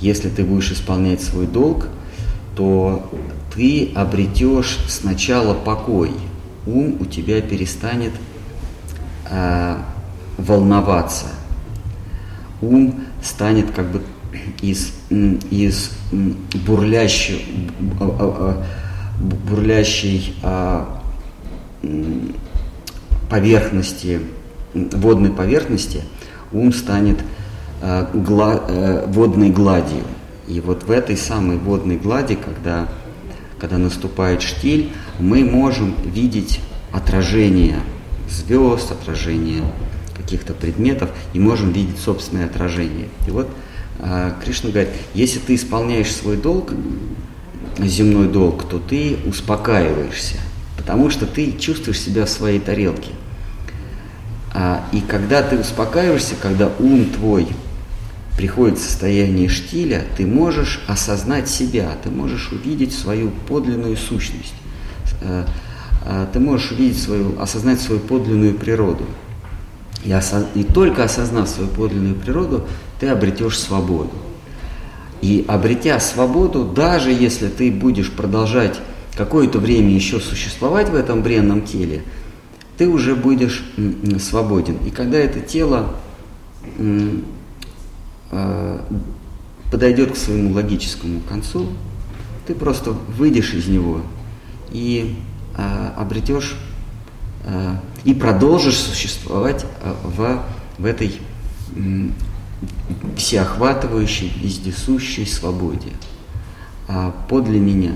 Если 0.01 0.29
ты 0.29 0.43
будешь 0.43 0.71
исполнять 0.71 1.21
свой 1.21 1.45
долг, 1.45 1.87
то 2.55 3.09
ты 3.55 3.91
обретешь 3.95 4.79
сначала 4.89 5.53
покой, 5.53 6.11
ум 6.65 6.97
у 6.99 7.05
тебя 7.05 7.41
перестанет 7.41 8.11
волноваться, 10.37 11.27
ум 12.61 13.03
станет 13.21 13.71
как 13.71 13.91
бы 13.91 14.01
из, 14.61 14.93
из 15.09 15.91
бурлящей, 16.65 17.71
а, 17.99 18.05
а, 18.19 18.65
бурлящей 19.49 20.35
а, 20.43 21.01
поверхности, 23.29 24.19
водной 24.73 25.31
поверхности, 25.31 26.01
ум 26.51 26.73
станет 26.73 27.19
гла, 28.13 28.63
э, 28.67 29.05
водной 29.07 29.49
гладью. 29.49 30.03
И 30.47 30.59
вот 30.59 30.83
в 30.83 30.91
этой 30.91 31.15
самой 31.15 31.57
водной 31.57 31.97
глади, 31.97 32.35
когда, 32.35 32.87
когда 33.59 33.77
наступает 33.77 34.41
штиль, 34.41 34.91
мы 35.19 35.43
можем 35.45 35.95
видеть 36.03 36.59
отражение 36.91 37.77
звезд, 38.29 38.91
отражение 38.91 39.63
каких-то 40.19 40.53
предметов 40.53 41.09
и 41.33 41.39
можем 41.39 41.71
видеть 41.71 41.99
собственное 41.99 42.45
отражение. 42.45 43.07
И 43.27 43.31
вот 43.31 43.49
э, 43.99 44.33
Кришна 44.43 44.69
говорит, 44.69 44.91
если 45.13 45.39
ты 45.39 45.55
исполняешь 45.55 46.11
свой 46.11 46.37
долг, 46.37 46.73
земной 47.77 48.27
долг, 48.27 48.67
то 48.67 48.79
ты 48.79 49.17
успокаиваешься, 49.25 50.37
потому 50.77 51.09
что 51.09 51.25
ты 51.25 51.53
чувствуешь 51.53 51.99
себя 51.99 52.25
в 52.25 52.29
своей 52.29 52.59
тарелке. 52.59 53.11
А, 54.53 54.83
и 54.91 55.01
когда 55.01 55.41
ты 55.41 55.57
успокаиваешься, 55.57 56.35
когда 56.41 56.69
ум 56.79 57.05
твой 57.05 57.47
приходит 58.35 58.79
в 58.79 58.83
состояние 58.83 59.47
штиля, 59.47 60.03
ты 60.17 60.25
можешь 60.25 60.81
осознать 60.87 61.49
себя, 61.49 61.91
ты 62.03 62.09
можешь 62.09 62.51
увидеть 62.51 62.93
свою 62.93 63.31
подлинную 63.47 63.95
сущность, 63.97 64.55
э, 65.21 65.45
ты 66.33 66.39
можешь 66.39 66.71
увидеть 66.71 67.01
свою, 67.01 67.39
осознать 67.39 67.79
свою 67.79 67.99
подлинную 68.01 68.55
природу. 68.55 69.05
И, 70.03 70.11
осоз... 70.11 70.45
и 70.55 70.63
только 70.63 71.03
осознав 71.03 71.49
свою 71.49 71.69
подлинную 71.69 72.15
природу, 72.15 72.65
ты 72.99 73.07
обретешь 73.07 73.59
свободу. 73.59 74.11
И 75.21 75.43
обретя 75.47 75.99
свободу, 75.99 76.63
даже 76.63 77.11
если 77.11 77.47
ты 77.47 77.71
будешь 77.71 78.11
продолжать 78.11 78.79
какое-то 79.15 79.59
время 79.59 79.89
еще 79.89 80.19
существовать 80.19 80.89
в 80.89 80.95
этом 80.95 81.21
бренном 81.21 81.63
теле, 81.63 82.03
ты 82.77 82.87
уже 82.87 83.15
будешь 83.15 83.65
свободен. 84.21 84.77
И 84.85 84.89
когда 84.89 85.17
это 85.17 85.41
тело 85.41 85.95
э, 86.77 87.17
подойдет 89.69 90.13
к 90.13 90.15
своему 90.15 90.53
логическому 90.53 91.19
концу, 91.27 91.67
ты 92.47 92.55
просто 92.55 92.91
выйдешь 92.91 93.53
из 93.53 93.67
него 93.67 94.01
и 94.71 95.17
э, 95.57 95.89
обретешь 95.97 96.55
Э, 97.45 97.75
и 98.03 98.13
продолжишь 98.13 98.77
существовать 98.77 99.65
э, 99.81 99.93
в, 100.03 100.43
в 100.77 100.85
этой 100.85 101.19
всеохватывающей, 103.15 104.31
вездесущей 104.35 105.25
свободе. 105.25 105.93
А 106.87 107.11
подле 107.29 107.59
меня. 107.59 107.93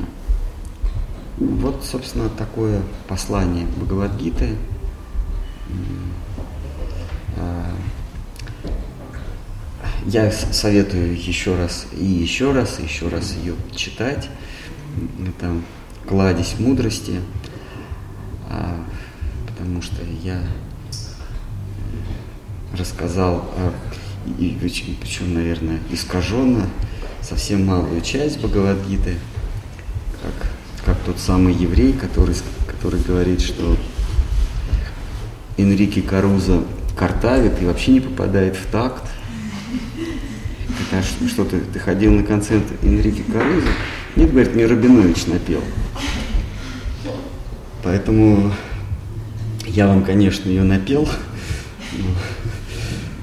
Вот, 1.38 1.84
собственно, 1.84 2.30
такое 2.30 2.82
послание 3.08 3.66
Бхагавадгиты. 3.78 4.56
Э, 7.36 7.72
я 10.06 10.32
советую 10.32 11.16
еще 11.16 11.56
раз 11.56 11.88
и 11.94 12.06
еще 12.06 12.52
раз, 12.52 12.80
и 12.80 12.84
еще 12.84 13.08
раз 13.08 13.36
ее 13.36 13.56
читать. 13.74 14.30
Это 15.26 15.56
кладезь 16.08 16.60
мудрости. 16.60 17.22
Потому 19.64 19.82
что 19.82 20.02
я 20.26 20.42
рассказал, 22.78 23.50
и, 24.38 24.58
причем, 24.60 25.34
наверное, 25.34 25.80
искаженно, 25.90 26.68
совсем 27.22 27.66
малую 27.66 28.02
часть 28.02 28.42
Бхагавадгиты, 28.42 29.16
как, 30.22 30.50
как 30.86 31.04
тот 31.06 31.18
самый 31.18 31.54
еврей, 31.54 31.94
который, 31.94 32.36
который 32.68 33.00
говорит, 33.00 33.40
что 33.40 33.78
Энрике 35.56 36.02
Каруза 36.02 36.66
картавит 36.98 37.62
и 37.62 37.66
вообще 37.66 37.92
не 37.94 38.02
попадает 38.02 38.58
в 38.58 38.66
такт. 38.66 39.06
Это 40.92 41.02
что 41.30 41.46
ты, 41.46 41.62
ты 41.62 41.80
ходил 41.80 42.12
на 42.12 42.24
концерт 42.24 42.66
Энрике 42.82 43.24
Каруза? 43.32 43.70
Нет, 44.18 44.30
говорит, 44.30 44.56
мне 44.56 44.66
Рабинович 44.66 45.28
напел. 45.28 45.62
Поэтому 47.82 48.52
я 49.74 49.88
вам, 49.88 50.04
конечно, 50.04 50.48
ее 50.48 50.64
напел, 50.64 51.10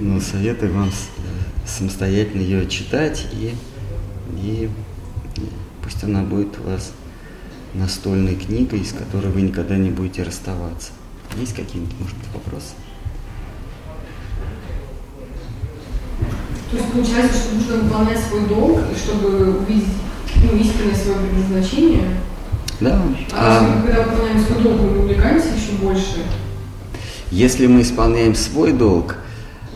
но, 0.00 0.14
но 0.14 0.20
советую 0.20 0.72
вам 0.74 0.90
самостоятельно 1.64 2.42
ее 2.42 2.66
читать, 2.68 3.28
и, 3.32 3.54
и 4.36 4.68
пусть 5.82 6.02
она 6.02 6.22
будет 6.22 6.58
у 6.58 6.68
вас 6.68 6.92
настольной 7.72 8.34
книгой, 8.34 8.84
с 8.84 8.92
которой 8.92 9.28
вы 9.28 9.42
никогда 9.42 9.76
не 9.76 9.90
будете 9.90 10.24
расставаться. 10.24 10.90
Есть 11.38 11.54
какие-нибудь, 11.54 11.94
может 12.00 12.16
быть, 12.16 12.26
вопросы? 12.34 12.74
То 16.72 16.76
есть 16.76 16.92
получается, 16.92 17.38
что 17.38 17.54
нужно 17.54 17.76
выполнять 17.76 18.18
свой 18.18 18.48
долг, 18.48 18.80
и 18.92 18.98
чтобы 18.98 19.56
увидеть 19.56 19.86
ну, 20.42 20.56
истинное 20.56 20.96
свое 20.96 21.18
предназначение, 21.20 22.20
да. 22.80 22.98
А, 23.32 23.60
а 23.60 23.82
когда 23.82 24.04
выполняем 24.04 24.40
свой 24.40 24.62
долг, 24.62 24.80
мы 24.80 25.00
увлекаемся 25.00 25.48
еще 25.48 25.72
больше. 25.82 26.24
Если 27.30 27.66
мы 27.66 27.82
исполняем 27.82 28.34
свой 28.34 28.72
долг, 28.72 29.16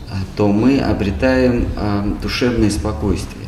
а, 0.09 0.15
то 0.35 0.51
мы 0.51 0.79
обретаем 0.79 1.67
а, 1.77 2.05
душевное 2.21 2.69
спокойствие. 2.69 3.47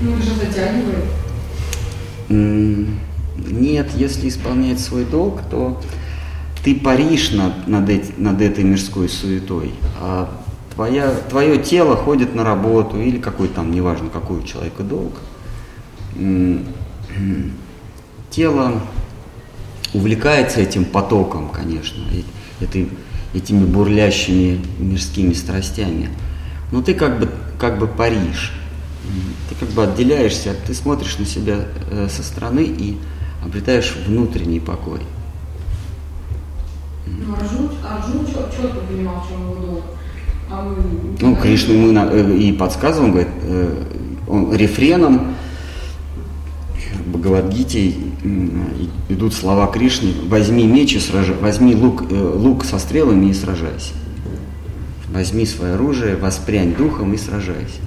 Ну, 0.00 0.16
же 0.16 0.34
затягивает. 0.34 1.04
Нет, 2.28 3.90
если 3.94 4.28
исполнять 4.28 4.80
свой 4.80 5.04
долг, 5.04 5.42
то 5.50 5.80
ты 6.64 6.74
паришь 6.74 7.32
над, 7.32 7.68
над, 7.68 7.88
эти, 7.88 8.12
над 8.16 8.40
этой 8.40 8.64
мирской 8.64 9.08
суетой, 9.08 9.72
а 10.00 10.28
твоя, 10.74 11.14
твое 11.30 11.58
тело 11.58 11.96
ходит 11.96 12.34
на 12.34 12.44
работу 12.44 13.00
или 13.00 13.18
какой 13.18 13.48
там, 13.48 13.70
неважно, 13.70 14.10
какой 14.10 14.38
у 14.38 14.42
человека 14.42 14.82
долг. 14.82 15.12
Тело 18.30 18.82
увлекается 19.96 20.60
этим 20.60 20.84
потоком, 20.84 21.48
конечно, 21.48 22.02
этой 22.60 22.88
этими 23.34 23.64
бурлящими 23.64 24.60
мирскими 24.78 25.32
страстями. 25.34 26.08
Но 26.72 26.82
ты 26.82 26.94
как 26.94 27.20
бы, 27.20 27.28
как 27.58 27.78
бы 27.78 27.86
паришь. 27.86 28.52
Ты 29.48 29.54
как 29.54 29.68
бы 29.70 29.84
отделяешься, 29.84 30.54
ты 30.66 30.74
смотришь 30.74 31.18
на 31.18 31.26
себя 31.26 31.58
э, 31.90 32.08
со 32.10 32.22
стороны 32.22 32.64
и 32.64 32.96
обретаешь 33.44 33.94
внутренний 34.06 34.58
покой. 34.58 35.00
Ну, 37.06 37.34
Арджун, 37.34 37.70
Арджун 37.88 38.26
четко 38.26 38.80
понимал, 38.80 39.24
чем 39.28 39.42
его 39.42 39.66
долг. 39.66 39.84
А 40.50 40.62
мы... 40.62 40.76
Ну, 41.20 41.36
Кришна 41.36 41.74
ему 41.74 41.92
э, 42.10 42.36
и 42.36 42.52
подсказывал, 42.52 43.08
говорит, 43.10 43.28
э, 43.42 43.84
он 44.26 44.52
рефреном 44.52 45.36
в 47.06 47.10
Бхагавадгите 47.10 47.94
идут 49.08 49.34
слова 49.34 49.66
Кришны 49.68 50.12
«Возьми 50.28 50.66
меч 50.66 50.94
и 50.94 51.00
сражайся, 51.00 51.40
возьми 51.40 51.74
лук, 51.74 52.04
э, 52.10 52.14
лук 52.14 52.64
со 52.64 52.78
стрелами 52.78 53.30
и 53.30 53.34
сражайся. 53.34 53.92
Возьми 55.10 55.46
свое 55.46 55.74
оружие, 55.74 56.16
воспрянь 56.16 56.74
духом 56.74 57.14
и 57.14 57.16
сражайся». 57.16 57.80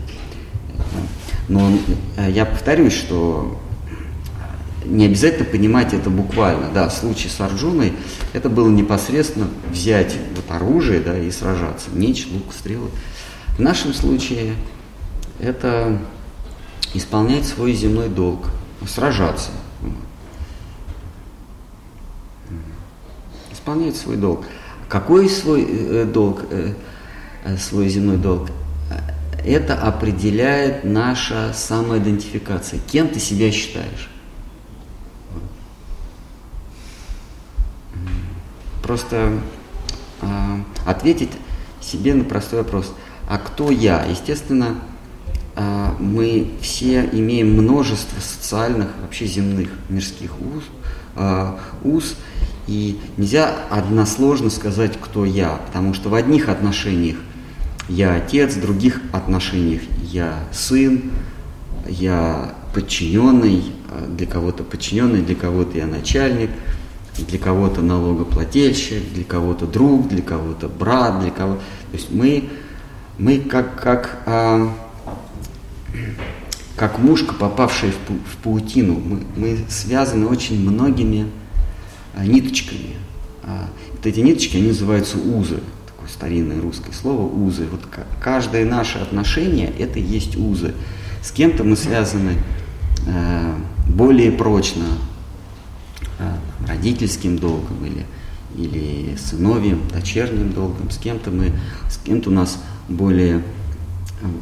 Но 1.47 1.71
э, 2.17 2.32
я 2.32 2.45
повторюсь, 2.45 2.93
что 2.93 3.60
не 4.86 5.06
обязательно 5.06 5.45
понимать 5.45 5.93
это 5.93 6.10
буквально. 6.10 6.69
Да, 6.73 6.89
в 6.89 6.93
случае 6.93 7.30
с 7.30 7.39
Арджуной 7.41 7.93
это 8.34 8.49
было 8.49 8.69
непосредственно 8.69 9.47
взять 9.69 10.15
вот 10.36 10.45
оружие 10.56 10.99
да, 10.99 11.17
и 11.17 11.30
сражаться. 11.32 11.89
Меч, 11.93 12.28
лук, 12.32 12.54
стрелы. 12.58 12.89
В 13.58 13.60
нашем 13.60 13.93
случае 13.93 14.54
это 15.39 15.99
исполнять 16.93 17.45
свой 17.45 17.73
земной 17.73 18.10
долг, 18.10 18.47
сражаться. 18.88 19.52
Исполнять 23.60 23.98
свой 23.98 24.15
долг. 24.15 24.45
Какой 24.88 25.30
свой 25.30 25.67
э, 25.67 26.06
долг, 26.06 26.45
э, 26.50 26.74
э, 27.43 27.58
свой 27.58 27.89
земной 27.89 28.15
долг? 28.15 28.50
Это 29.45 29.76
определяет 29.76 30.86
наша 30.86 31.52
самоидентификация. 31.54 32.80
Кем 32.88 33.10
ты 33.10 33.19
себя 33.19 33.52
считаешь? 33.52 34.10
Просто 38.82 39.39
а, 40.22 40.63
ответить 40.86 41.32
себе 41.82 42.13
на 42.13 42.24
простой 42.24 42.60
вопрос. 42.60 42.93
А 43.28 43.38
кто 43.39 43.72
я? 43.72 44.06
Естественно, 44.06 44.76
а, 45.56 45.95
мы 46.00 46.52
все 46.62 47.08
имеем 47.12 47.54
множество 47.54 48.19
социальных, 48.22 48.88
вообще 49.02 49.26
земных, 49.26 49.69
мирских 49.89 50.32
уз, 50.39 50.63
а, 51.15 51.60
уз, 51.84 52.15
и 52.69 52.99
нельзя 53.17 53.65
односложно 53.71 54.51
сказать, 54.51 54.93
кто 55.01 55.25
я, 55.25 55.60
потому 55.65 55.95
что 55.95 56.10
в 56.10 56.13
одних 56.13 56.49
отношениях 56.49 57.17
я 57.88 58.13
отец, 58.13 58.53
в 58.53 58.62
других 58.62 59.01
отношениях 59.12 59.82
я 60.03 60.36
сын, 60.51 61.10
я 61.88 62.53
подчиненный, 62.75 63.63
а 63.89 64.05
для 64.05 64.27
кого-то 64.27 64.63
подчиненный, 64.63 65.23
для 65.23 65.34
кого-то 65.34 65.79
я 65.79 65.88
начальник, 65.88 66.51
для 67.17 67.39
кого-то 67.39 67.82
налогоплательщик, 67.82 69.13
для 69.15 69.23
кого-то 69.23 69.65
друг, 69.65 70.08
для 70.08 70.21
кого-то 70.21 70.69
брат, 70.69 71.21
для 71.21 71.32
кого. 71.32 71.55
То 71.55 71.93
есть 71.93 72.12
мы, 72.12 72.49
мы 73.17 73.39
как, 73.39 73.82
как, 73.82 74.19
а, 74.27 74.71
как 76.75 76.99
мушка, 76.99 77.34
попавшая 77.34 77.93
в, 77.93 77.95
пу- 77.95 78.19
в 78.32 78.38
паутину, 78.43 78.93
мы, 78.93 79.23
мы 79.36 79.58
связаны 79.69 80.27
очень 80.27 80.62
многими 80.62 81.25
ниточками. 82.17 82.95
А, 83.43 83.67
вот 83.91 84.06
эти 84.06 84.19
ниточки, 84.19 84.58
они 84.58 84.67
называются 84.69 85.17
узы. 85.17 85.60
Такое 85.88 86.10
старинное 86.10 86.62
русское 86.62 86.91
слово 86.93 87.22
узы. 87.24 87.67
Вот 87.72 87.86
ка- 87.86 88.06
каждое 88.22 88.65
наше 88.65 88.98
отношение 89.00 89.72
это 89.78 90.00
есть 90.00 90.36
узы. 90.36 90.74
С 91.22 91.32
кем-то 91.32 91.63
мы 91.63 91.76
связаны 91.76 92.34
э, 93.08 93.56
более 93.88 94.32
прочно, 94.32 94.86
э, 96.19 96.32
родительским 96.67 97.38
долгом 97.38 97.78
или, 97.86 98.06
или 98.56 99.15
сыновьим, 99.15 99.82
дочерним 99.93 100.54
долгом. 100.54 100.89
С 100.89 100.98
кем-то 100.98 101.32
мы, 101.32 101.52
с 101.89 101.98
кем-то 101.98 102.30
у 102.30 102.34
нас 102.34 102.62
более, 102.88 103.43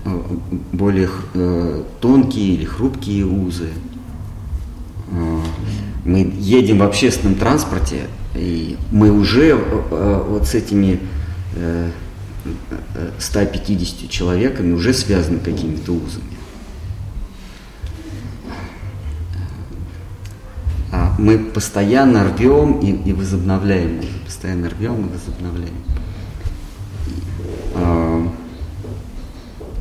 э, 0.05 0.37
более 0.71 1.09
э, 1.33 1.83
тонкие 1.99 2.55
или 2.55 2.65
хрупкие 2.65 3.25
узы. 3.25 3.69
Мы 6.07 6.33
едем 6.39 6.77
в 6.77 6.83
общественном 6.83 7.35
транспорте, 7.35 8.03
и 8.33 8.77
мы 8.91 9.11
уже 9.11 9.49
э, 9.49 9.57
э, 9.91 10.23
вот 10.29 10.47
с 10.47 10.55
этими 10.55 11.01
э, 11.53 11.91
э, 12.95 13.11
150 13.19 14.09
человеками 14.09 14.71
уже 14.71 14.93
связаны 14.93 15.39
какими-то 15.39 15.91
узами. 15.91 16.37
А 20.93 21.13
мы 21.19 21.39
постоянно 21.39 22.23
рвем 22.23 22.79
и, 22.79 23.09
и 23.09 23.11
возобновляем, 23.11 23.99
постоянно 24.23 24.69
рвем 24.69 25.07
и 25.07 25.09
возобновляем. 25.09 25.75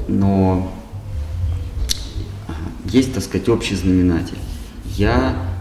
Но 0.09 0.73
есть, 2.85 3.15
так 3.15 3.23
сказать, 3.23 3.49
общий 3.49 3.77
знаменатель. 3.77 4.39
Я 4.97 5.56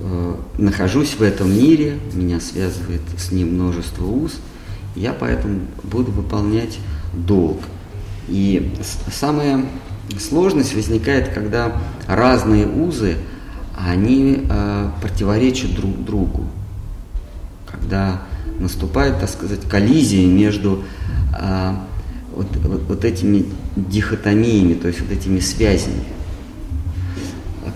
э, 0.00 0.34
нахожусь 0.58 1.14
в 1.14 1.22
этом 1.22 1.52
мире, 1.52 1.98
меня 2.14 2.40
связывает 2.40 3.02
с 3.16 3.30
ним 3.32 3.54
множество 3.54 4.04
уз, 4.06 4.40
я 4.96 5.12
поэтому 5.12 5.60
буду 5.82 6.10
выполнять 6.10 6.78
долг. 7.14 7.60
И 8.28 8.72
самая 9.12 9.64
сложность 10.18 10.74
возникает, 10.74 11.28
когда 11.28 11.72
разные 12.06 12.66
узы, 12.66 13.16
они 13.76 14.46
э, 14.48 14.90
противоречат 15.00 15.74
друг 15.74 16.04
другу. 16.04 16.44
Когда 17.70 18.22
наступает, 18.58 19.20
так 19.20 19.30
сказать, 19.30 19.60
коллизия 19.68 20.26
между 20.26 20.84
э, 21.38 21.74
вот, 22.34 22.48
вот- 22.56 22.82
вот 22.88 23.04
этими 23.04 23.46
дихотомиями, 23.76 24.74
то 24.74 24.88
есть 24.88 25.00
вот 25.00 25.10
этими 25.10 25.40
связями. 25.40 26.04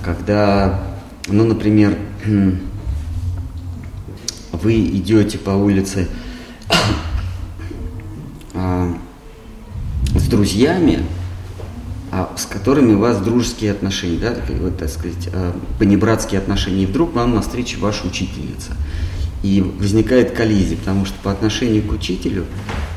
Когда, 0.05 0.83
ну, 1.29 1.45
например, 1.45 1.97
вы 4.65 4.87
идете 4.87 5.39
по 5.39 5.51
улице 5.51 6.09
а, 8.55 8.97
с 10.15 10.23
друзьями, 10.29 11.05
а, 12.11 12.33
с 12.37 12.47
которыми 12.47 12.95
у 12.95 12.99
вас 12.99 13.19
дружеские 13.21 13.73
отношения, 13.73 14.19
да, 14.19 14.35
такие 14.35 14.59
вот, 14.59 14.79
так 14.79 14.89
сказать, 14.89 15.29
а, 15.33 15.55
понебратские 15.79 16.41
отношения, 16.41 16.85
и 16.85 16.87
вдруг 16.87 17.13
вам 17.15 17.35
навстречу 17.35 17.79
ваша 17.81 18.07
учительница. 18.07 18.73
И 19.43 19.61
возникает 19.61 20.31
коллизия, 20.31 20.79
потому 20.79 21.05
что 21.05 21.17
по 21.23 21.31
отношению 21.31 21.83
к 21.83 21.93
учителю, 21.93 22.47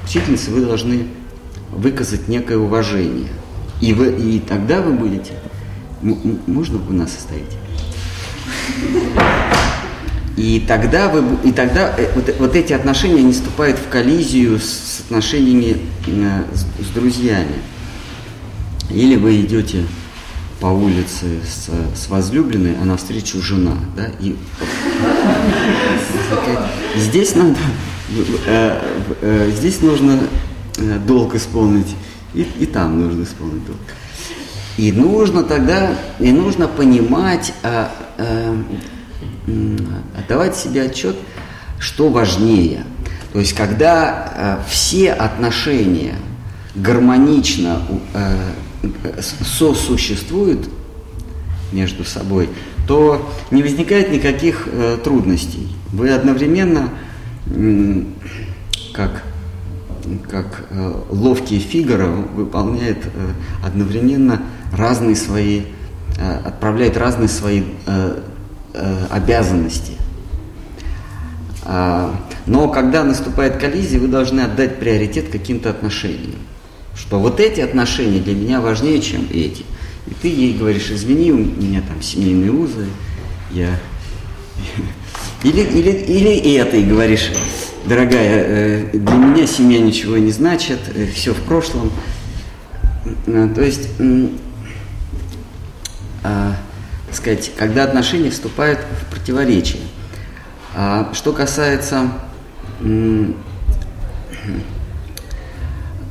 учительнице 0.05 0.51
вы 0.51 0.65
должны 0.65 1.07
выказать 1.71 2.29
некое 2.29 2.57
уважение. 2.57 3.29
И, 3.81 3.93
вы, 3.93 4.11
и 4.13 4.39
тогда 4.39 4.81
вы 4.81 4.93
будете... 4.93 5.33
Можно 6.01 6.77
вы 6.77 6.93
нас 6.93 7.17
оставить? 7.17 7.57
И 10.37 10.63
тогда, 10.67 11.09
вы, 11.09 11.23
и 11.43 11.51
тогда 11.51 11.95
э, 11.97 12.11
вот, 12.13 12.35
вот 12.37 12.55
эти 12.55 12.71
отношения, 12.71 13.21
они 13.21 13.33
вступают 13.33 13.79
в 13.79 13.89
коллизию 13.89 14.59
с, 14.59 14.65
с 14.65 14.99
отношениями 15.01 15.77
э, 16.05 16.43
с, 16.53 16.85
с 16.85 16.89
друзьями. 16.93 17.55
Или 18.91 19.15
вы 19.15 19.41
идете 19.41 19.83
по 20.59 20.67
улице 20.67 21.39
с, 21.43 21.69
с 21.99 22.09
возлюбленной, 22.09 22.75
а 22.79 22.85
навстречу 22.85 23.41
жена, 23.41 23.77
да, 23.95 24.07
и 24.19 24.35
здесь 26.95 27.35
надо, 27.35 27.57
э, 28.45 28.81
э, 29.21 29.51
здесь 29.55 29.81
нужно 29.81 30.19
э, 30.77 30.99
долг 31.05 31.35
исполнить, 31.35 31.95
и, 32.33 32.47
и 32.59 32.65
там 32.65 33.01
нужно 33.01 33.23
исполнить 33.23 33.65
долг. 33.65 33.79
И 34.77 34.91
нужно 34.91 35.43
тогда, 35.43 35.95
и 36.19 36.31
нужно 36.31 36.67
понимать, 36.67 37.53
а, 37.63 37.91
отдавать 40.17 40.55
себе 40.55 40.83
отчет, 40.83 41.15
что 41.79 42.09
важнее. 42.09 42.83
То 43.33 43.39
есть, 43.39 43.53
когда 43.53 44.09
а, 44.35 44.63
все 44.67 45.11
отношения 45.13 46.15
гармонично 46.75 47.81
с- 49.19 49.45
сосуществуют 49.45 50.69
между 51.71 52.03
собой, 52.03 52.49
то 52.87 53.29
не 53.51 53.61
возникает 53.63 54.11
никаких 54.11 54.67
э, 54.71 54.97
трудностей. 55.03 55.67
Вы 55.91 56.09
одновременно, 56.11 56.89
как 58.93 59.23
как 60.29 60.67
э, 60.69 60.93
ловкий 61.09 61.59
Фигаро 61.59 62.07
выполняет 62.07 62.99
э, 63.05 63.09
одновременно 63.65 64.41
разные 64.71 65.17
свои, 65.17 65.61
э, 65.61 65.63
отправляет 66.17 66.97
разные 66.97 67.29
свои 67.29 67.63
э, 67.85 68.19
э, 68.73 69.05
обязанности. 69.09 69.93
А, 71.63 72.15
но 72.45 72.69
когда 72.69 73.03
наступает 73.03 73.57
коллизия, 73.57 73.99
вы 73.99 74.07
должны 74.07 74.41
отдать 74.41 74.79
приоритет 74.79 75.29
каким-то 75.29 75.69
отношениям. 75.69 76.39
Что 76.95 77.19
вот 77.19 77.39
эти 77.39 77.59
отношения 77.59 78.19
для 78.19 78.33
меня 78.33 78.61
важнее, 78.61 79.01
чем 79.01 79.27
эти. 79.31 79.63
И 80.07 80.13
ты 80.21 80.29
ей 80.29 80.57
говоришь, 80.57 80.89
извини, 80.89 81.31
у 81.31 81.37
меня 81.37 81.81
там 81.87 82.01
семейные 82.01 82.51
узы, 82.51 82.87
я... 83.51 83.77
Или, 85.43 85.61
или, 85.61 85.91
или 85.91 86.55
это, 86.55 86.77
и 86.77 86.83
говоришь, 86.83 87.29
дорогая, 87.85 88.43
э, 88.43 88.89
для 88.91 89.13
меня 89.13 89.45
семья 89.45 89.79
ничего 89.79 90.17
не 90.17 90.31
значит, 90.31 90.79
э, 90.95 91.05
все 91.13 91.31
в 91.35 91.41
прошлом. 91.41 91.91
Э, 93.27 93.47
то 93.53 93.61
есть, 93.61 93.89
а, 96.27 96.55
сказать, 97.11 97.51
когда 97.55 97.85
отношения 97.85 98.29
вступают 98.29 98.79
в 98.79 99.11
противоречие. 99.11 99.83
А 100.75 101.09
что 101.13 101.31
касается 101.31 102.11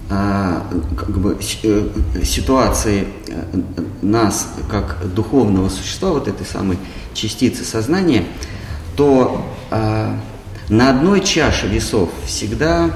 а, 0.09 0.67
как 0.97 1.19
бы, 1.19 1.39
э, 1.63 1.89
ситуации 2.25 3.09
э, 3.29 3.61
нас 4.03 4.49
как 4.71 4.99
духовного 5.15 5.69
существа, 5.69 6.11
вот 6.11 6.29
этой 6.29 6.47
самой 6.47 6.79
частицы 7.13 7.65
сознания, 7.65 8.25
то 8.97 9.45
а, 9.71 10.19
на 10.69 10.91
одной 10.91 11.21
чаше 11.21 11.67
весов 11.67 12.11
всегда 12.25 12.91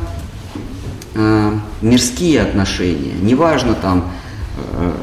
а, 1.15 1.61
мирские 1.83 2.41
отношения, 2.43 3.13
неважно 3.21 3.75
там 3.75 4.11
а, 4.57 4.97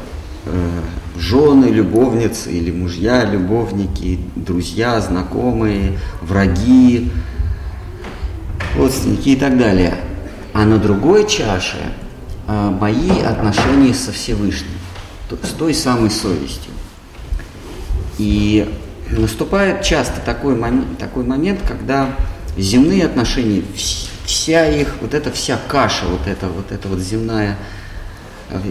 а, 0.46 0.82
жены, 1.18 1.66
любовницы 1.66 2.50
или 2.50 2.70
мужья, 2.70 3.24
любовники, 3.24 4.20
друзья, 4.36 5.00
знакомые, 5.00 5.98
враги, 6.22 7.10
родственники 8.76 9.30
и 9.30 9.36
так 9.36 9.58
далее. 9.58 9.96
А 10.52 10.64
на 10.64 10.78
другой 10.78 11.28
чаше 11.28 11.92
а, 12.46 12.70
мои 12.70 13.20
отношения 13.20 13.94
со 13.94 14.12
Всевышним, 14.12 14.70
с 15.30 15.50
той 15.50 15.74
самой 15.74 16.10
совестью. 16.10 16.72
И 18.18 18.72
наступает 19.10 19.82
часто 19.82 20.20
такой 20.20 20.56
момент, 20.56 20.98
такой 20.98 21.24
момент 21.24 21.60
когда 21.66 22.14
земные 22.56 23.06
отношения, 23.06 23.62
вся 24.24 24.66
их, 24.66 24.96
вот 25.00 25.14
эта 25.14 25.30
вся 25.30 25.58
каша, 25.68 26.06
вот 26.06 26.26
эта 26.26 26.48
вот, 26.48 26.72
эта 26.72 26.88
вот 26.88 26.98
земная, 26.98 27.56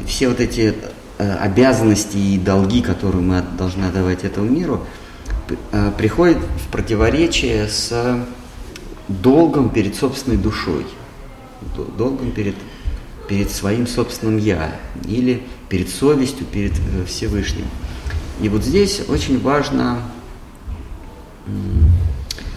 все 0.06 0.30
вот 0.30 0.40
эти 0.40 0.76
Э, 0.84 0.92
обязанности 1.18 2.18
и 2.18 2.38
долги, 2.38 2.82
которые 2.82 3.22
мы 3.22 3.44
должны 3.58 3.86
отдавать 3.86 4.24
этому 4.24 4.50
миру, 4.50 4.86
э, 5.72 5.92
приходит 5.98 6.38
в 6.38 6.72
противоречие 6.72 7.68
с 7.68 8.26
долгом 9.08 9.70
перед 9.70 9.96
собственной 9.96 10.38
душой, 10.38 10.86
долгом 11.98 12.32
перед, 12.32 12.56
перед 13.28 13.50
своим 13.50 13.88
собственным 13.88 14.38
«я» 14.38 14.76
или 15.06 15.44
перед 15.70 15.90
совестью, 15.90 16.46
перед 16.46 16.74
э, 16.74 17.06
Всевышним. 17.08 17.66
И 18.42 18.50
вот 18.50 18.64
здесь 18.64 19.02
очень 19.08 19.42
важно, 19.42 20.02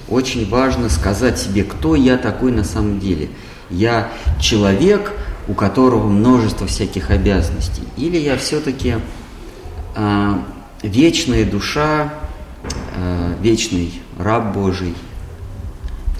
очень 0.08 0.48
важно 0.48 0.90
сказать 0.90 1.38
себе, 1.38 1.64
кто 1.64 1.94
я 1.94 2.18
такой 2.18 2.52
на 2.52 2.64
самом 2.64 3.00
деле. 3.00 3.30
Я 3.70 4.12
человек– 4.38 5.12
у 5.50 5.54
которого 5.54 6.06
множество 6.06 6.68
всяких 6.68 7.10
обязанностей, 7.10 7.82
или 7.96 8.16
я 8.16 8.36
все-таки 8.36 8.90
э, 8.90 8.98
а, 9.96 10.44
вечная 10.80 11.44
душа, 11.44 12.14
э, 12.94 13.34
вечный 13.40 14.00
раб 14.16 14.54
Божий, 14.54 14.94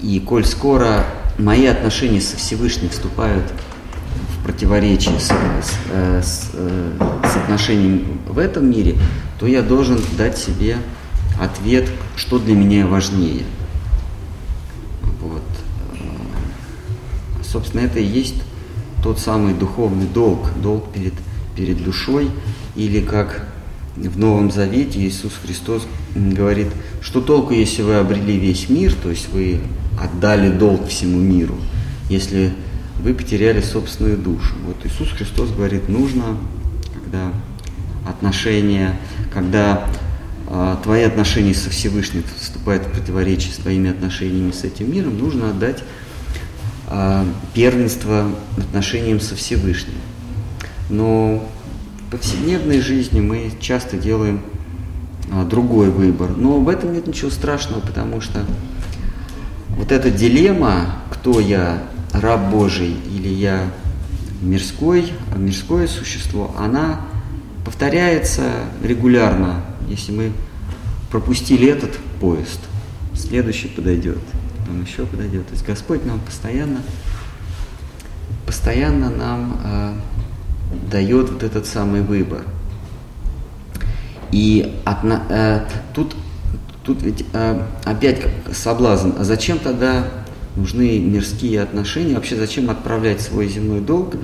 и 0.01 0.19
коль 0.19 0.43
скоро 0.43 1.05
мои 1.37 1.65
отношения 1.65 2.19
со 2.19 2.35
Всевышним 2.35 2.89
вступают 2.89 3.45
в 4.35 4.43
противоречие 4.43 5.17
с, 5.17 5.27
с, 5.27 5.77
э, 5.91 6.21
с, 6.21 6.49
э, 6.53 6.91
с 7.23 7.37
отношением 7.37 8.19
в 8.27 8.37
этом 8.37 8.69
мире, 8.69 8.97
то 9.39 9.47
я 9.47 9.61
должен 9.61 10.01
дать 10.17 10.37
себе 10.37 10.75
ответ, 11.39 11.89
что 12.17 12.37
для 12.37 12.53
меня 12.53 12.85
важнее. 12.85 13.43
Вот. 15.21 15.43
Собственно, 17.45 17.81
это 17.85 17.99
и 17.99 18.05
есть 18.05 18.35
тот 19.03 19.19
самый 19.19 19.53
духовный 19.53 20.07
долг, 20.07 20.49
долг 20.61 20.91
перед, 20.91 21.13
перед 21.55 21.83
душой, 21.83 22.29
или 22.75 23.01
как 23.01 23.47
в 23.95 24.17
Новом 24.17 24.51
Завете 24.51 24.99
Иисус 24.99 25.33
Христос 25.43 25.85
говорит, 26.15 26.67
что 27.01 27.21
толку, 27.21 27.53
если 27.53 27.81
вы 27.81 27.95
обрели 27.95 28.37
весь 28.37 28.69
мир, 28.69 28.93
то 28.93 29.09
есть 29.09 29.29
вы 29.29 29.59
отдали 29.99 30.49
долг 30.49 30.87
всему 30.87 31.19
миру, 31.19 31.57
если 32.09 32.53
вы 32.99 33.13
потеряли 33.13 33.61
собственную 33.61 34.17
душу. 34.17 34.53
Вот 34.65 34.77
Иисус 34.85 35.09
Христос 35.09 35.49
говорит, 35.49 35.89
нужно, 35.89 36.37
когда 36.93 37.31
отношения, 38.07 38.97
когда 39.33 39.87
э, 40.47 40.75
твои 40.83 41.03
отношения 41.03 41.53
со 41.53 41.69
Всевышним 41.69 42.23
вступают 42.39 42.83
в 42.83 42.91
противоречие 42.91 43.53
с 43.53 43.57
твоими 43.57 43.89
отношениями 43.89 44.51
с 44.51 44.63
этим 44.63 44.91
миром, 44.91 45.17
нужно 45.17 45.49
отдать 45.49 45.83
первенство 47.53 48.31
отношениям 48.57 49.19
со 49.19 49.35
Всевышним. 49.35 49.95
Но 50.89 51.47
в 52.07 52.11
повседневной 52.11 52.81
жизни 52.81 53.21
мы 53.21 53.51
часто 53.61 53.97
делаем 53.97 54.41
а, 55.31 55.45
другой 55.45 55.89
выбор. 55.89 56.31
Но 56.35 56.59
в 56.59 56.67
этом 56.67 56.93
нет 56.93 57.07
ничего 57.07 57.31
страшного, 57.31 57.79
потому 57.79 58.19
что 58.19 58.45
вот 59.69 59.91
эта 59.91 60.11
дилемма, 60.11 60.95
кто 61.09 61.39
я, 61.39 61.83
раб 62.11 62.51
Божий 62.51 62.93
или 63.15 63.29
я 63.29 63.71
мирской, 64.41 65.13
мирское 65.37 65.87
существо, 65.87 66.53
она 66.57 67.01
повторяется 67.63 68.43
регулярно. 68.83 69.63
Если 69.87 70.11
мы 70.11 70.31
пропустили 71.09 71.69
этот 71.69 71.97
поезд, 72.19 72.59
следующий 73.13 73.69
подойдет 73.69 74.19
потом 74.61 74.83
еще 74.83 75.05
подойдет. 75.05 75.45
То 75.47 75.53
есть 75.53 75.65
Господь 75.65 76.05
нам 76.05 76.19
постоянно, 76.19 76.81
постоянно 78.45 79.09
нам 79.09 79.61
э, 79.63 79.93
дает 80.91 81.29
вот 81.29 81.43
этот 81.43 81.65
самый 81.65 82.01
выбор. 82.01 82.43
И 84.31 84.79
от, 84.85 84.99
э, 85.03 85.65
тут, 85.93 86.15
тут 86.83 87.01
ведь 87.01 87.25
э, 87.33 87.61
опять 87.83 88.21
соблазн. 88.53 89.11
А 89.17 89.23
зачем 89.23 89.59
тогда 89.59 90.05
нужны 90.55 90.99
мирские 90.99 91.61
отношения? 91.61 92.15
Вообще 92.15 92.35
зачем 92.35 92.69
отправлять 92.69 93.21
свой 93.21 93.47
земной 93.47 93.81
долг, 93.81 94.15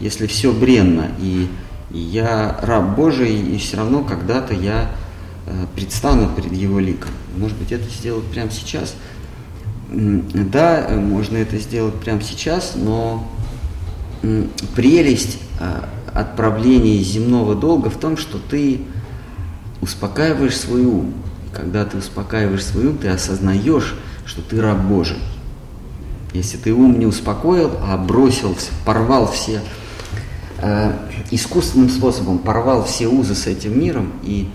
если 0.00 0.26
все 0.26 0.52
бренно? 0.52 1.10
И, 1.20 1.48
и 1.90 1.98
я 1.98 2.58
раб 2.62 2.96
Божий, 2.96 3.40
и 3.40 3.58
все 3.58 3.76
равно 3.76 4.02
когда-то 4.02 4.54
я 4.54 4.90
э, 5.46 5.66
предстану 5.76 6.28
перед 6.34 6.52
Его 6.52 6.80
ликом. 6.80 7.10
Может 7.36 7.56
быть, 7.56 7.72
это 7.72 7.88
сделать 7.88 8.24
прямо 8.24 8.50
сейчас– 8.50 8.94
да, 9.92 10.88
можно 10.96 11.36
это 11.36 11.58
сделать 11.58 11.94
прямо 11.94 12.22
сейчас, 12.22 12.72
но 12.76 13.28
прелесть 14.74 15.38
а, 15.60 15.88
отправления 16.14 17.02
земного 17.02 17.54
долга 17.54 17.90
в 17.90 17.96
том, 17.96 18.16
что 18.16 18.38
ты 18.38 18.82
успокаиваешь 19.80 20.56
свой 20.56 20.84
ум. 20.84 21.12
Когда 21.52 21.84
ты 21.84 21.98
успокаиваешь 21.98 22.64
свой 22.64 22.86
ум, 22.86 22.98
ты 22.98 23.08
осознаешь, 23.08 23.94
что 24.24 24.40
ты 24.40 24.60
раб 24.60 24.78
Божий. 24.78 25.18
Если 26.32 26.56
ты 26.56 26.72
ум 26.72 26.98
не 26.98 27.04
успокоил, 27.04 27.72
а 27.82 27.98
бросил, 27.98 28.56
порвал 28.86 29.30
все 29.30 29.60
э, 30.58 30.92
искусственным 31.30 31.90
способом, 31.90 32.38
порвал 32.38 32.84
все 32.84 33.08
узы 33.08 33.34
с 33.34 33.46
этим 33.46 33.78
миром 33.78 34.12
и 34.22 34.48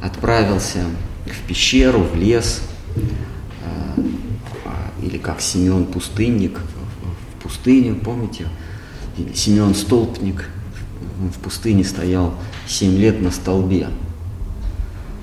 отправился 0.00 0.84
в 1.26 1.48
пещеру, 1.48 2.00
в 2.00 2.14
лес, 2.14 2.60
или 5.08 5.16
как 5.16 5.40
Семен 5.40 5.86
Пустынник 5.86 6.60
в 7.38 7.42
пустыне, 7.42 7.94
помните? 7.94 8.46
Семен 9.34 9.74
Столпник 9.74 10.48
в 11.18 11.38
пустыне 11.40 11.82
стоял 11.82 12.34
семь 12.66 12.96
лет 12.96 13.20
на 13.20 13.30
столбе 13.30 13.88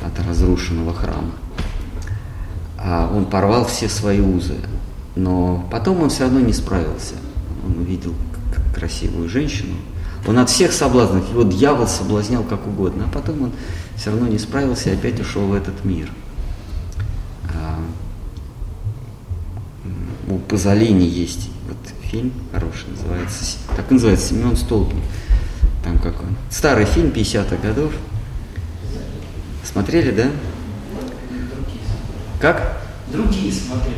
от 0.04 0.28
разрушенного 0.28 0.94
храма. 0.94 1.32
А 2.78 3.12
он 3.14 3.26
порвал 3.26 3.66
все 3.66 3.88
свои 3.88 4.20
узы, 4.20 4.56
но 5.16 5.66
потом 5.72 6.02
он 6.02 6.10
все 6.10 6.24
равно 6.24 6.40
не 6.40 6.54
справился. 6.54 7.16
Он 7.66 7.78
увидел 7.80 8.14
красивую 8.74 9.30
женщину. 9.30 9.76
Он 10.28 10.40
от 10.40 10.50
всех 10.50 10.74
соблазнов, 10.74 11.30
его 11.30 11.44
дьявол 11.44 11.88
соблазнял 11.88 12.44
как 12.44 12.66
угодно, 12.68 13.06
а 13.06 13.14
потом 13.14 13.44
он 13.44 13.52
все 13.96 14.10
равно 14.10 14.28
не 14.28 14.40
справился 14.40 14.90
и 14.90 14.94
опять 14.94 15.20
ушел 15.20 15.46
в 15.46 15.54
этот 15.54 15.86
мир– 15.86 16.10
у 20.28 20.38
Пазолини 20.38 21.06
есть 21.06 21.50
вот 21.68 21.78
фильм 22.10 22.32
хороший, 22.52 22.90
называется, 22.90 23.58
так 23.76 23.90
называется, 23.92 24.30
Семен 24.30 24.56
Столпин. 24.56 25.02
Там 25.84 26.00
как 26.00 26.20
он. 26.20 26.36
Старый 26.50 26.86
фильм 26.86 27.10
50-х 27.10 27.58
годов. 27.58 27.94
Смотрели, 29.64 30.12
да? 30.12 30.28
Как? 32.40 32.82
Другие 33.12 33.52
смотрели, 33.52 33.98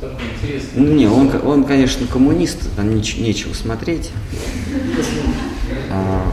Только 0.00 0.22
интересно. 0.22 0.70
Ну, 0.74 0.94
не, 0.94 1.06
он, 1.06 1.30
он, 1.44 1.64
конечно, 1.64 2.06
коммунист, 2.06 2.58
там 2.76 2.90
неч- 2.90 3.20
нечего 3.20 3.54
смотреть. 3.54 4.10
А, 5.90 6.32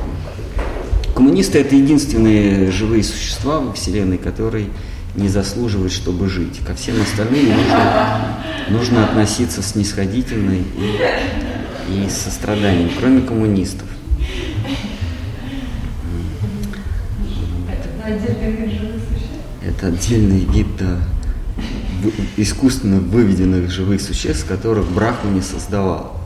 коммунисты 1.16 1.60
это 1.60 1.76
единственные 1.76 2.72
живые 2.72 3.04
существа 3.04 3.60
во 3.60 3.74
Вселенной, 3.74 4.18
которые 4.18 4.68
не 5.16 5.30
заслуживают, 5.30 5.94
чтобы 5.94 6.28
жить. 6.28 6.60
Ко 6.66 6.74
всем 6.76 7.02
остальным 7.02 7.48
нужно, 7.56 8.38
нужно 8.70 9.06
относиться 9.06 9.62
снисходительно 9.62 10.54
и, 10.54 12.04
и 12.06 12.10
с 12.10 12.18
состраданием, 12.18 12.92
кроме 13.00 13.22
коммунистов. 13.22 13.88
Это 19.64 19.88
отдельный 19.88 20.46
вид 20.46 20.68
да, 20.80 21.00
искусственно 22.38 23.00
выведенных 23.00 23.72
живых 23.72 24.02
существ, 24.02 24.46
которых 24.46 24.90
Брахма 24.92 25.32
не 25.32 25.42
создавал. 25.42 26.20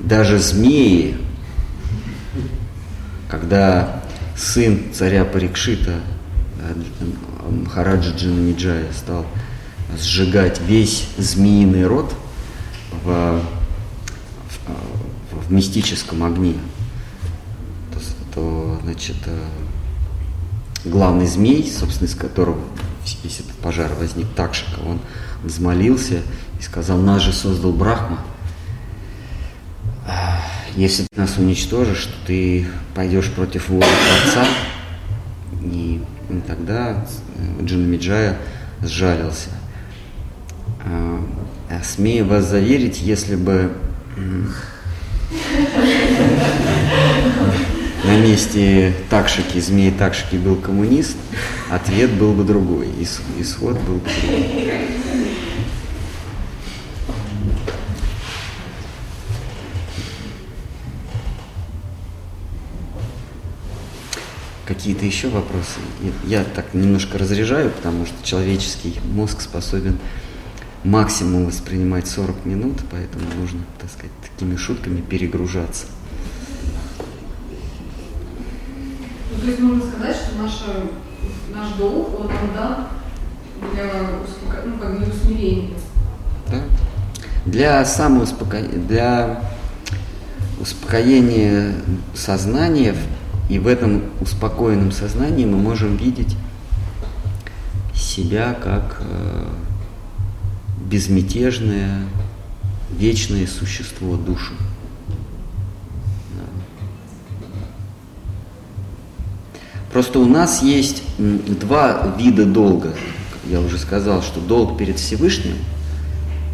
Даже 0.00 0.38
змеи, 0.38 1.16
когда 3.28 4.02
сын 4.36 4.92
царя 4.92 5.24
Парикшита, 5.24 6.00
э, 6.60 6.74
Махараджа 7.50 8.10
Джинамиджая, 8.10 8.92
стал 8.92 9.24
сжигать 9.98 10.60
весь 10.60 11.08
змеиный 11.16 11.86
род 11.86 12.14
в, 13.04 13.40
в, 15.30 15.46
в 15.48 15.52
мистическом 15.52 16.24
огне, 16.24 16.54
то, 17.92 18.00
то, 18.34 18.80
значит, 18.82 19.16
э, 19.26 19.44
главный 20.84 21.26
змей, 21.26 21.70
собственно, 21.70 22.08
из 22.08 22.14
которого 22.14 22.60
весь 23.22 23.40
этот 23.40 23.54
пожар 23.56 23.92
возник, 23.98 24.26
Такшика, 24.34 24.80
он 24.80 25.00
взмолился 25.42 26.20
и 26.58 26.62
сказал, 26.62 26.98
нас 26.98 27.22
же 27.22 27.32
создал 27.32 27.72
Брахма, 27.72 28.18
«А, 28.18 28.35
если 30.76 31.04
ты 31.04 31.20
нас 31.20 31.36
уничтожишь, 31.38 32.04
то 32.04 32.12
ты 32.26 32.66
пойдешь 32.94 33.30
против 33.32 33.68
воли 33.70 33.84
Творца. 33.84 34.46
И 35.62 36.02
тогда 36.46 37.06
э, 37.38 37.64
Джинамиджая 37.64 38.36
сжалился. 38.82 39.50
А, 40.84 41.20
а 41.70 41.82
Смею 41.82 42.26
вас 42.26 42.44
заверить, 42.44 43.00
если 43.00 43.36
бы 43.36 43.72
на 48.04 48.16
месте 48.18 48.92
Такшики, 49.08 49.58
змеи 49.58 49.90
Такшики 49.90 50.36
был 50.36 50.56
коммунист, 50.56 51.16
ответ 51.70 52.12
был 52.12 52.32
бы 52.34 52.44
другой, 52.44 52.86
ис- 53.00 53.22
исход 53.38 53.80
был 53.80 53.94
бы 53.96 54.10
другой. 54.20 54.80
Какие-то 64.66 65.04
еще 65.06 65.28
вопросы? 65.28 65.78
Я 66.24 66.42
так 66.42 66.74
немножко 66.74 67.18
разряжаю, 67.18 67.70
потому 67.70 68.04
что 68.04 68.14
человеческий 68.26 68.98
мозг 69.12 69.40
способен 69.40 69.98
максимум 70.82 71.46
воспринимать 71.46 72.08
40 72.08 72.44
минут, 72.46 72.78
поэтому 72.90 73.24
нужно, 73.38 73.60
так 73.78 73.88
сказать, 73.90 74.10
такими 74.22 74.56
шутками 74.56 75.00
перегружаться. 75.00 75.86
Ну, 79.30 79.40
то 79.40 79.46
есть 79.46 79.60
можно 79.60 79.82
сказать, 79.84 80.16
что 80.16 80.42
наша, 80.42 80.64
наш 81.54 81.76
долг, 81.78 82.20
он 82.20 82.26
нам 82.26 82.54
дан 82.54 82.86
для, 83.72 83.84
успоко... 84.24 84.62
ну, 84.66 84.78
как 84.78 84.98
для 84.98 85.06
усмирения. 85.08 85.70
Да? 86.50 86.62
Для 87.44 87.84
самоуспокоения, 87.84 88.78
для 88.78 89.40
успокоения 90.60 91.74
сознания, 92.14 92.92
в- 92.94 93.15
и 93.48 93.58
в 93.58 93.66
этом 93.66 94.02
успокоенном 94.20 94.92
сознании 94.92 95.44
мы 95.44 95.56
можем 95.58 95.96
видеть 95.96 96.36
себя 97.94 98.54
как 98.54 99.00
э, 99.00 99.46
безмятежное, 100.84 102.02
вечное 102.98 103.46
существо, 103.46 104.16
душу. 104.16 104.52
Да. 106.34 106.44
Просто 109.92 110.18
у 110.18 110.26
нас 110.26 110.62
есть 110.62 111.02
два 111.18 112.14
вида 112.18 112.44
долга. 112.44 112.94
Я 113.46 113.60
уже 113.60 113.78
сказал, 113.78 114.22
что 114.22 114.40
долг 114.40 114.76
перед 114.76 114.98
Всевышним 114.98 115.56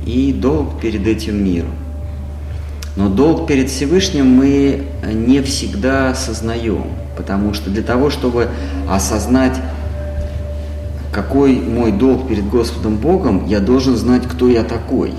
и 0.05 0.33
долг 0.33 0.81
перед 0.81 1.07
этим 1.07 1.43
миром. 1.43 1.73
Но 2.97 3.09
долг 3.09 3.47
перед 3.47 3.71
Всевышним 3.71 4.27
мы 4.27 4.85
не 5.05 5.41
всегда 5.43 6.11
осознаем, 6.11 6.87
потому 7.17 7.55
что 7.55 7.71
для 7.71 7.83
того, 7.83 8.11
чтобы 8.11 8.49
осознать, 8.89 9.57
какой 11.11 11.57
мой 11.57 11.93
долг 11.93 12.29
перед 12.29 12.49
Господом 12.49 12.97
Богом, 12.97 13.47
я 13.47 13.61
должен 13.61 13.97
знать, 13.97 14.23
кто 14.25 14.49
я 14.49 14.63
такой. 14.63 15.13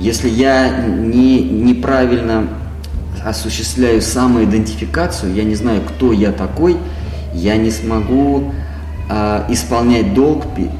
Если 0.00 0.28
я 0.28 0.86
не, 0.86 1.42
неправильно 1.42 2.48
осуществляю 3.24 4.02
самоидентификацию, 4.02 5.32
я 5.34 5.44
не 5.44 5.54
знаю, 5.54 5.82
кто 5.82 6.12
я 6.12 6.32
такой, 6.32 6.76
я 7.34 7.56
не 7.56 7.70
смогу 7.70 8.52
а, 9.08 9.46
исполнять 9.48 10.12
долг 10.14 10.44
пе- 10.56 10.70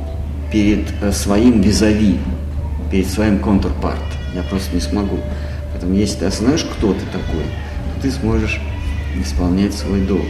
перед 0.50 0.86
а, 1.02 1.12
своим 1.12 1.60
визави, 1.60 2.18
перед 2.92 3.08
своим 3.08 3.38
контрпарт. 3.38 3.98
Я 4.34 4.42
просто 4.42 4.74
не 4.74 4.80
смогу. 4.80 5.18
Поэтому 5.72 5.94
если 5.94 6.20
ты 6.20 6.24
осознаешь, 6.26 6.64
кто 6.64 6.92
ты 6.92 7.00
такой, 7.06 7.44
то 7.94 8.02
ты 8.02 8.10
сможешь 8.12 8.60
исполнять 9.20 9.72
свой 9.72 10.02
долг. 10.02 10.26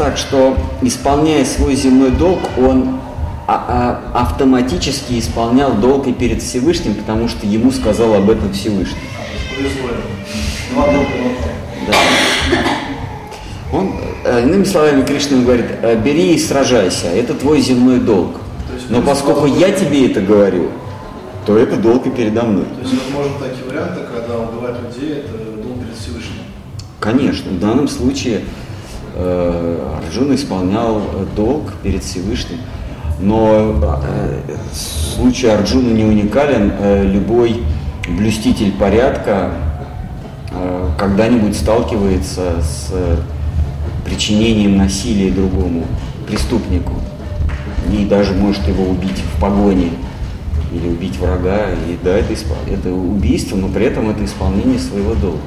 Так, 0.00 0.16
что 0.16 0.56
исполняя 0.80 1.44
свой 1.44 1.74
земной 1.74 2.10
долг, 2.10 2.40
он 2.56 3.00
а- 3.46 4.00
а- 4.14 4.22
автоматически 4.22 5.18
исполнял 5.18 5.74
долг 5.74 6.06
и 6.06 6.14
перед 6.14 6.42
Всевышним, 6.42 6.94
потому 6.94 7.28
что 7.28 7.46
ему 7.46 7.70
сказал 7.70 8.14
об 8.14 8.30
этом 8.30 8.50
Всевышний. 8.54 8.96
Да. 11.86 11.94
Он, 13.74 13.92
э, 14.24 14.42
иными 14.44 14.64
словами, 14.64 15.04
Кришна 15.04 15.36
ему 15.36 15.44
говорит, 15.44 15.66
«Э, 15.82 16.00
бери 16.02 16.32
и 16.34 16.38
сражайся, 16.38 17.08
это 17.08 17.34
твой 17.34 17.60
земной 17.60 17.98
долг. 18.00 18.40
Но 18.88 19.02
поскольку 19.02 19.44
я 19.44 19.70
тебе 19.70 20.10
это 20.10 20.22
говорю, 20.22 20.70
то 21.44 21.58
это 21.58 21.76
долг 21.76 22.06
и 22.06 22.10
передо 22.10 22.44
мной. 22.44 22.64
То 22.64 22.88
есть, 22.88 22.94
возможно, 23.04 23.32
такие 23.38 23.64
варианты, 23.68 24.00
когда 24.14 24.38
убивать 24.38 24.76
людей, 24.82 25.18
это 25.18 25.32
долг 25.62 25.78
перед 25.78 25.94
Всевышним. 25.94 26.44
Конечно, 27.00 27.50
в 27.50 27.60
данном 27.60 27.86
случае 27.86 28.40
Арджуна 29.16 30.34
исполнял 30.34 30.98
э, 30.98 31.26
долг 31.36 31.72
перед 31.82 32.02
Всевышним, 32.02 32.58
но 33.18 33.74
э, 34.02 34.40
случай 34.72 35.48
Арджуна 35.48 35.92
не 35.92 36.04
уникален. 36.04 36.72
Э, 36.78 37.04
любой 37.04 37.62
блюститель 38.08 38.72
порядка 38.72 39.50
э, 40.50 40.88
когда-нибудь 40.98 41.56
сталкивается 41.56 42.60
с 42.62 42.88
э, 42.92 43.16
причинением 44.04 44.76
насилия 44.76 45.30
другому 45.30 45.84
преступнику 46.26 46.94
и 47.92 48.04
даже 48.04 48.34
может 48.34 48.66
его 48.68 48.84
убить 48.84 49.18
в 49.18 49.40
погоне 49.40 49.90
или 50.72 50.88
убить 50.88 51.18
врага. 51.18 51.70
И 51.88 51.98
да, 52.02 52.16
это, 52.16 52.32
испол- 52.32 52.72
это 52.72 52.92
убийство, 52.92 53.56
но 53.56 53.68
при 53.68 53.86
этом 53.86 54.10
это 54.10 54.24
исполнение 54.24 54.78
своего 54.78 55.14
долга. 55.14 55.38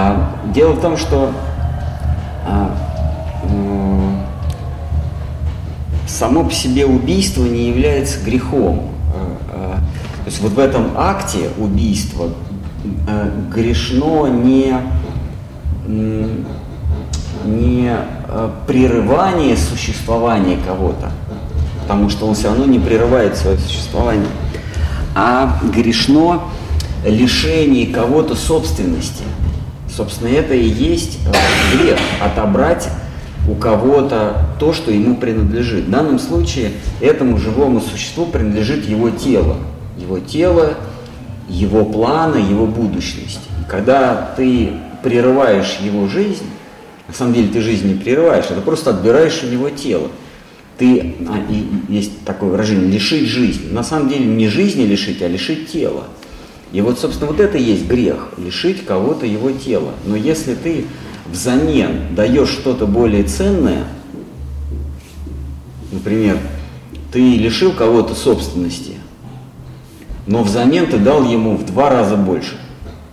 А, 0.00 0.30
дело 0.54 0.74
в 0.74 0.80
том, 0.80 0.96
что 0.96 1.32
а, 2.46 2.72
само 6.06 6.44
по 6.44 6.52
себе 6.52 6.86
убийство 6.86 7.42
не 7.42 7.66
является 7.66 8.20
грехом. 8.20 8.92
А, 9.12 9.38
а, 9.52 9.74
то 10.22 10.26
есть 10.26 10.40
вот 10.40 10.52
в 10.52 10.58
этом 10.60 10.92
акте 10.96 11.50
убийства 11.58 12.28
грешно 13.52 14.28
не, 14.28 14.76
не 17.44 17.96
прерывание 18.68 19.56
существования 19.56 20.58
кого-то, 20.64 21.10
потому 21.82 22.08
что 22.08 22.28
он 22.28 22.36
все 22.36 22.48
равно 22.48 22.66
не 22.66 22.78
прерывает 22.78 23.36
свое 23.36 23.58
существование, 23.58 24.28
а 25.16 25.58
грешно 25.74 26.42
лишение 27.04 27.86
кого-то 27.88 28.36
собственности. 28.36 29.24
Собственно, 29.98 30.28
это 30.28 30.54
и 30.54 30.64
есть 30.64 31.18
э, 31.26 31.76
грех– 31.76 31.98
отобрать 32.22 32.88
у 33.48 33.56
кого-то 33.56 34.46
то, 34.60 34.72
что 34.72 34.92
ему 34.92 35.16
принадлежит. 35.16 35.86
В 35.86 35.90
данном 35.90 36.20
случае 36.20 36.70
этому 37.00 37.36
живому 37.36 37.80
существу 37.80 38.26
принадлежит 38.26 38.88
его 38.88 39.10
тело. 39.10 39.56
Его 39.98 40.20
тело, 40.20 40.74
его 41.48 41.84
планы, 41.84 42.36
его 42.36 42.66
будущность. 42.66 43.40
Когда 43.68 44.34
ты 44.36 44.70
прерываешь 45.02 45.78
его 45.82 46.06
жизнь, 46.06 46.46
на 47.08 47.14
самом 47.14 47.34
деле 47.34 47.48
ты 47.48 47.60
жизнь 47.60 47.88
не 47.88 47.94
прерываешь, 47.94 48.44
это 48.48 48.60
просто 48.60 48.90
отбираешь 48.90 49.42
у 49.42 49.48
него 49.48 49.68
тело. 49.68 50.12
Ты, 50.78 51.16
а, 51.28 51.44
есть 51.92 52.24
такое 52.24 52.50
выражение, 52.50 52.88
лишить 52.88 53.26
жизни. 53.26 53.72
На 53.72 53.82
самом 53.82 54.08
деле 54.08 54.26
не 54.26 54.46
жизни 54.46 54.84
лишить, 54.84 55.22
а 55.22 55.26
лишить 55.26 55.72
тела. 55.72 56.04
И 56.72 56.80
вот, 56.80 56.98
собственно, 56.98 57.30
вот 57.30 57.40
это 57.40 57.56
и 57.56 57.62
есть 57.62 57.86
грех, 57.86 58.30
лишить 58.36 58.84
кого-то 58.84 59.24
его 59.24 59.50
тела. 59.50 59.92
Но 60.04 60.16
если 60.16 60.54
ты 60.54 60.86
взамен 61.30 62.14
даешь 62.14 62.50
что-то 62.50 62.86
более 62.86 63.24
ценное, 63.24 63.86
например, 65.92 66.38
ты 67.12 67.36
лишил 67.36 67.72
кого-то 67.72 68.14
собственности, 68.14 68.94
но 70.26 70.42
взамен 70.42 70.86
ты 70.86 70.98
дал 70.98 71.24
ему 71.24 71.56
в 71.56 71.64
два 71.64 71.88
раза 71.88 72.16
больше. 72.16 72.58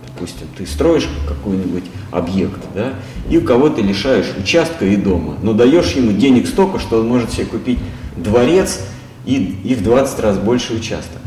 Допустим, 0.06 0.46
ты 0.56 0.66
строишь 0.66 1.08
какой-нибудь 1.26 1.84
объект, 2.10 2.60
да, 2.74 2.94
и 3.28 3.38
у 3.38 3.42
кого 3.42 3.68
ты 3.68 3.82
лишаешь 3.82 4.32
участка 4.38 4.86
и 4.86 4.96
дома, 4.96 5.36
но 5.42 5.52
даешь 5.52 5.92
ему 5.92 6.12
денег 6.12 6.46
столько, 6.46 6.78
что 6.78 7.00
он 7.00 7.08
может 7.08 7.32
себе 7.32 7.46
купить 7.46 7.78
дворец 8.16 8.80
и, 9.26 9.34
и 9.64 9.74
в 9.74 9.82
20 9.82 10.20
раз 10.20 10.38
больше 10.38 10.74
участок. 10.74 11.20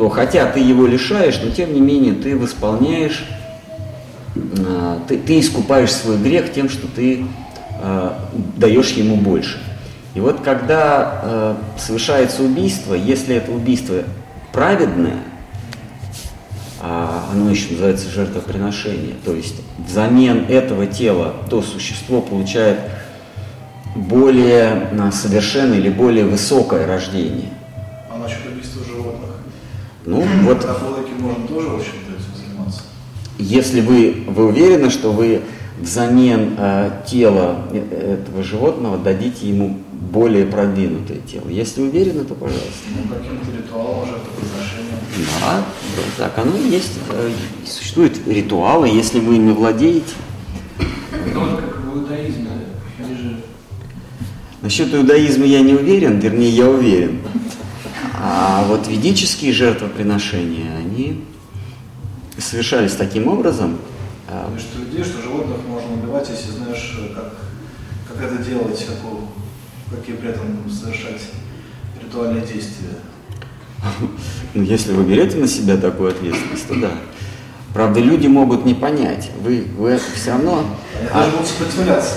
То 0.00 0.08
хотя 0.08 0.46
ты 0.46 0.60
его 0.60 0.86
лишаешь, 0.86 1.38
но 1.44 1.50
тем 1.50 1.74
не 1.74 1.80
менее 1.82 2.14
ты 2.14 2.34
восполняешь 2.34 3.22
а, 4.34 4.98
ты, 5.06 5.18
ты 5.18 5.38
искупаешь 5.38 5.92
свой 5.92 6.16
грех 6.16 6.54
тем, 6.54 6.70
что 6.70 6.86
ты 6.86 7.26
э, 7.82 8.12
даешь 8.56 8.92
ему 8.92 9.16
больше. 9.16 9.62
И 10.14 10.20
вот 10.20 10.40
когда 10.40 11.20
э, 11.22 11.54
совершается 11.76 12.42
убийство, 12.42 12.94
если 12.94 13.36
это 13.36 13.52
убийство 13.52 13.96
праведное, 14.54 15.18
а 16.80 17.28
оно 17.30 17.50
еще 17.50 17.72
называется 17.72 18.08
жертвоприношение, 18.08 19.16
то 19.22 19.34
есть 19.34 19.56
взамен 19.86 20.46
этого 20.48 20.86
тела 20.86 21.34
то 21.50 21.60
существо 21.60 22.22
получает 22.22 22.78
более 23.94 24.88
совершенное 25.12 25.76
или 25.76 25.90
более 25.90 26.24
высокое 26.24 26.86
рождение. 26.86 27.50
Ну, 30.10 30.24
вот... 30.42 30.66
Можно 31.20 31.46
тоже, 31.46 31.68
в 31.68 31.74
общем 31.76 31.92
если 33.40 33.80
вы, 33.80 34.24
вы 34.26 34.46
уверены, 34.46 34.90
что 34.90 35.12
вы 35.12 35.42
взамен 35.80 36.54
э, 36.58 36.90
тела 37.06 37.64
э, 37.72 38.18
этого 38.18 38.42
животного 38.42 38.98
дадите 38.98 39.48
ему 39.48 39.78
более 39.92 40.44
продвинутое 40.44 41.18
тело. 41.18 41.48
Если 41.48 41.82
уверены, 41.82 42.24
то 42.24 42.34
пожалуйста. 42.34 42.68
Ну, 42.90 43.14
каким-то 43.14 43.56
ритуалом 43.56 44.06
жертвоприношения. 44.06 44.98
Да, 45.40 45.64
так 46.18 46.38
оно 46.38 46.56
и 46.56 46.70
есть. 46.70 46.92
Э, 47.10 47.30
существуют 47.66 48.26
ритуалы, 48.26 48.88
если 48.88 49.20
вы 49.20 49.36
ими 49.36 49.52
владеете. 49.52 50.12
Ну, 51.34 51.40
как 51.56 51.78
в 51.78 51.96
иудаизме. 51.96 52.50
Же... 52.98 53.36
Насчет 54.60 54.94
иудаизма 54.94 55.46
я 55.46 55.60
не 55.60 55.72
уверен, 55.72 56.18
вернее, 56.18 56.50
я 56.50 56.68
уверен. 56.68 57.20
А 58.22 58.64
вот 58.68 58.86
ведические 58.86 59.52
жертвоприношения, 59.52 60.76
они 60.76 61.24
совершались 62.38 62.92
таким 62.92 63.28
образом. 63.28 63.78
А, 64.28 64.48
То 64.48 64.54
есть 64.54 64.68
людей, 64.76 65.02
что 65.02 65.22
животных 65.22 65.58
можно 65.66 65.94
убивать, 65.94 66.28
если 66.28 66.50
знаешь, 66.50 66.98
как, 67.14 67.34
как 68.08 68.22
это 68.22 68.42
делать, 68.42 68.86
какую, 68.86 69.28
какие 69.90 70.16
при 70.16 70.30
этом 70.30 70.70
совершать 70.70 71.22
ритуальные 72.02 72.42
действия. 72.42 72.96
Ну, 74.52 74.62
если 74.64 74.92
вы 74.92 75.04
берете 75.04 75.38
на 75.38 75.46
себя 75.46 75.76
такую 75.76 76.10
ответственность, 76.10 76.66
то 76.66 76.74
да. 76.74 76.90
Правда, 77.72 78.00
люди 78.00 78.26
могут 78.26 78.66
не 78.66 78.74
понять. 78.74 79.30
Вы, 79.40 79.64
вы 79.78 79.98
все 80.14 80.32
равно... 80.32 80.64
Они 81.12 81.28
а, 81.28 81.30
будут 81.30 81.46
сопротивляться. 81.46 82.16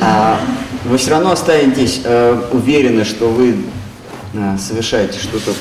А, 0.00 0.40
вы 0.84 0.96
все 0.96 1.10
равно 1.10 1.32
останетесь 1.32 2.02
э, 2.04 2.48
уверены, 2.52 3.04
что 3.04 3.28
вы 3.28 3.56
совершаете 4.58 5.18
что-то 5.18 5.52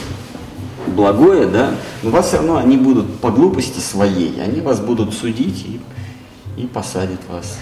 благое, 0.87 1.47
да, 1.47 1.75
но 2.01 2.09
вас 2.09 2.27
все 2.27 2.37
равно 2.37 2.57
они 2.57 2.77
будут 2.77 3.19
по 3.19 3.31
глупости 3.31 3.79
своей, 3.79 4.41
они 4.41 4.61
вас 4.61 4.79
будут 4.79 5.13
судить 5.13 5.65
и, 5.65 6.61
и 6.61 6.67
посадят 6.67 7.19
вас 7.29 7.57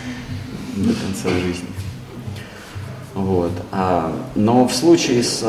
до 0.75 0.93
конца 0.93 1.29
жизни. 1.29 1.67
Вот. 3.13 3.51
А, 3.71 4.15
но 4.35 4.67
в 4.67 4.73
случае 4.73 5.23
с, 5.23 5.43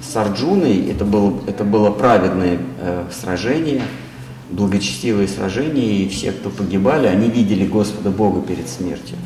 с 0.00 0.16
Арджуной 0.16 0.86
это 0.86 1.04
было, 1.04 1.34
это 1.46 1.64
было 1.64 1.90
праведное 1.90 2.58
э, 2.80 3.04
сражение, 3.10 3.82
благочестивое 4.50 5.26
сражение, 5.26 6.04
и 6.04 6.08
все, 6.08 6.32
кто 6.32 6.50
погибали, 6.50 7.06
они 7.06 7.28
видели 7.28 7.66
Господа 7.66 8.10
Бога 8.10 8.42
перед 8.42 8.68
смертью. 8.68 9.16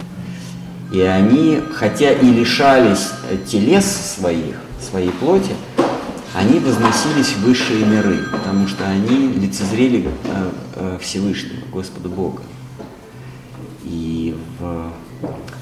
И 0.93 1.01
они, 1.01 1.61
хотя 1.75 2.13
и 2.13 2.27
лишались 2.27 3.11
телес 3.47 3.85
своих, 3.85 4.57
своей 4.85 5.11
плоти, 5.11 5.53
они 6.35 6.59
возносились 6.59 7.28
в 7.28 7.45
высшие 7.45 7.85
миры, 7.85 8.18
потому 8.32 8.66
что 8.66 8.85
они 8.87 9.28
лицезрели 9.28 10.09
э, 10.24 10.51
э, 10.74 10.99
Всевышнего, 11.01 11.61
Господа 11.72 12.09
Бога. 12.09 12.43
И 13.85 14.37
в, 14.59 14.91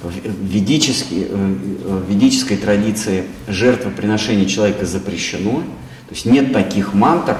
в, 0.03 0.13
ведической, 0.43 1.27
э, 1.29 1.35
в 1.35 2.09
ведической 2.09 2.57
традиции 2.57 3.25
жертвоприношение 3.49 4.47
человека 4.47 4.87
запрещено. 4.87 5.61
То 6.09 6.15
есть 6.15 6.25
нет 6.25 6.55
таких 6.55 6.95
мантр, 6.95 7.37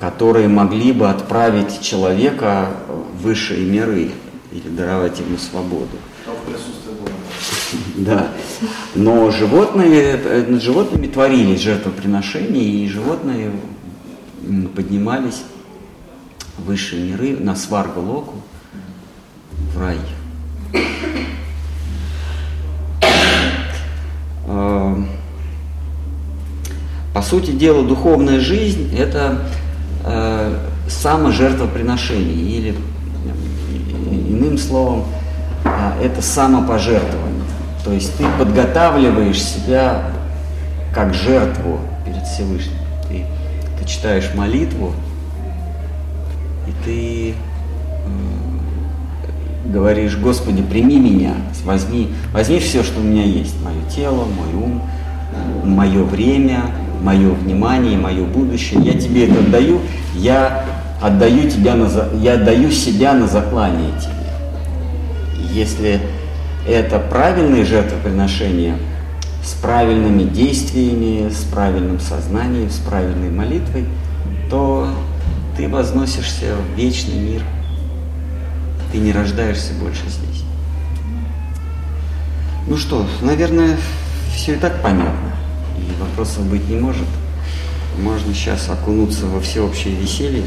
которые 0.00 0.48
могли 0.48 0.90
бы 0.90 1.08
отправить 1.08 1.80
человека 1.82 2.70
в 2.88 3.22
высшие 3.22 3.64
миры 3.64 4.10
или 4.50 4.68
даровать 4.68 5.20
ему 5.20 5.38
свободу. 5.38 5.96
Да. 8.00 8.28
Но 8.94 9.30
животные, 9.30 10.14
над 10.14 10.26
э, 10.26 10.60
животными 10.60 11.06
творились 11.06 11.60
жертвоприношения, 11.60 12.62
и 12.62 12.88
животные 12.88 13.50
поднимались 14.74 15.42
в 16.56 16.64
высшие 16.64 17.04
миры, 17.04 17.36
на 17.36 17.54
сваргалоку, 17.54 18.36
в 19.74 19.80
рай. 19.80 19.98
А, 24.46 24.96
по 27.12 27.22
сути 27.22 27.50
дела, 27.50 27.84
духовная 27.84 28.40
жизнь– 28.40 28.94
это 28.98 29.42
э, 30.06 30.58
саможертвоприношение, 30.88 32.34
или 32.34 32.74
иным 34.30 34.56
словом, 34.56 35.04
э, 35.64 36.02
это 36.02 36.22
самопожертвование. 36.22 37.29
То 37.84 37.92
есть 37.92 38.16
ты 38.16 38.24
подготавливаешь 38.38 39.42
себя 39.42 40.02
как 40.94 41.14
жертву 41.14 41.80
перед 42.04 42.24
Всевышним. 42.26 42.74
Ты, 43.08 43.24
ты 43.78 43.88
читаешь 43.88 44.30
молитву, 44.34 44.92
и 46.66 46.84
ты 46.84 47.34
говоришь, 49.70 50.16
Господи, 50.16 50.62
прими 50.62 50.98
меня, 50.98 51.34
возьми, 51.64 52.08
возьми 52.32 52.58
все, 52.58 52.82
что 52.82 53.00
у 53.00 53.02
меня 53.02 53.22
есть, 53.22 53.54
мое 53.62 53.82
тело, 53.94 54.24
мой 54.24 54.62
ум, 54.62 54.82
мое 55.64 56.02
время, 56.02 56.64
мое 57.02 57.30
внимание, 57.30 57.96
мое 57.96 58.24
будущее. 58.24 58.80
Я 58.82 58.98
тебе 58.98 59.28
это 59.28 59.40
отдаю, 59.40 59.80
я 60.14 60.64
отдаю, 61.00 61.48
тебя 61.48 61.74
на, 61.74 61.88
я 62.20 62.34
отдаю 62.34 62.70
себя 62.70 63.14
на 63.14 63.26
заклание 63.26 63.92
тебе. 64.00 64.10
Если 65.52 66.00
это 66.66 66.98
правильные 66.98 67.64
жертвоприношения 67.64 68.76
с 69.42 69.54
правильными 69.54 70.24
действиями, 70.24 71.30
с 71.30 71.44
правильным 71.44 72.00
сознанием, 72.00 72.70
с 72.70 72.78
правильной 72.78 73.30
молитвой, 73.30 73.86
то 74.50 74.88
ты 75.56 75.68
возносишься 75.68 76.54
в 76.54 76.78
вечный 76.78 77.18
мир. 77.18 77.42
Ты 78.92 78.98
не 78.98 79.12
рождаешься 79.12 79.72
больше 79.74 80.02
здесь. 80.08 80.42
Ну 82.66 82.76
что, 82.76 83.06
наверное, 83.22 83.76
все 84.34 84.54
и 84.54 84.56
так 84.56 84.82
понятно. 84.82 85.32
И 85.78 86.00
вопросов 86.00 86.44
быть 86.46 86.68
не 86.68 86.76
может. 86.76 87.06
Можно 87.98 88.34
сейчас 88.34 88.68
окунуться 88.68 89.26
во 89.26 89.40
всеобщее 89.40 89.94
веселье. 89.94 90.44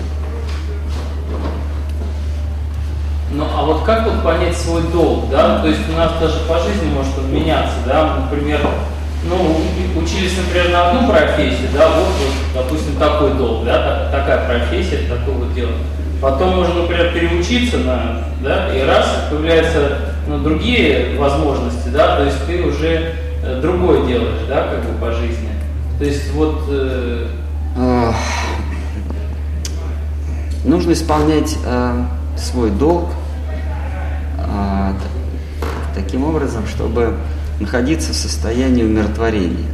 Ну, 3.35 3.45
а 3.51 3.63
вот 3.63 3.83
как 3.83 4.05
вот 4.05 4.23
понять 4.23 4.55
свой 4.55 4.83
долг, 4.91 5.29
да? 5.31 5.59
То 5.59 5.67
есть 5.67 5.81
у 5.89 5.97
нас 5.97 6.11
даже 6.19 6.39
по 6.47 6.59
жизни 6.59 6.93
может 6.93 7.17
он 7.17 7.33
меняться, 7.33 7.77
да? 7.85 8.17
Например, 8.17 8.59
ну, 9.27 9.57
учились, 9.99 10.37
например, 10.37 10.69
на 10.69 10.89
одну 10.89 11.09
профессию, 11.09 11.69
да, 11.73 11.89
вот, 11.89 12.07
вот 12.07 12.63
допустим, 12.63 12.95
такой 12.97 13.33
долг, 13.33 13.65
да, 13.65 14.09
так, 14.11 14.11
такая 14.11 14.45
профессия, 14.45 15.07
такое 15.09 15.35
вот 15.35 15.53
дело. 15.55 15.71
Потом 16.21 16.57
можно, 16.57 16.81
например, 16.81 17.11
переучиться 17.11 17.77
на, 17.77 18.23
да, 18.43 18.73
и 18.75 18.81
раз 18.83 19.07
появляются 19.29 19.97
ну, 20.27 20.39
другие 20.39 21.17
возможности, 21.17 21.87
да, 21.89 22.17
то 22.17 22.25
есть 22.25 22.45
ты 22.45 22.61
уже 22.63 23.15
э, 23.43 23.59
другое 23.61 24.05
делаешь, 24.05 24.41
да, 24.47 24.67
как 24.67 24.83
бы 24.85 24.97
по 24.99 25.11
жизни. 25.11 25.49
То 25.97 26.05
есть 26.05 26.31
вот... 26.33 26.63
Э... 26.69 27.27
Нужно 30.65 30.93
исполнять 30.93 31.57
э, 31.65 32.05
свой 32.37 32.69
долг 32.69 33.09
таким 35.95 36.23
образом, 36.23 36.67
чтобы 36.67 37.15
находиться 37.59 38.13
в 38.13 38.15
состоянии 38.15 38.83
умиротворения. 38.83 39.69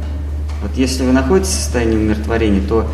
Вот 0.62 0.76
если 0.76 1.04
вы 1.04 1.12
находитесь 1.12 1.52
в 1.52 1.54
состоянии 1.54 1.96
умиротворения, 1.96 2.60
то 2.66 2.86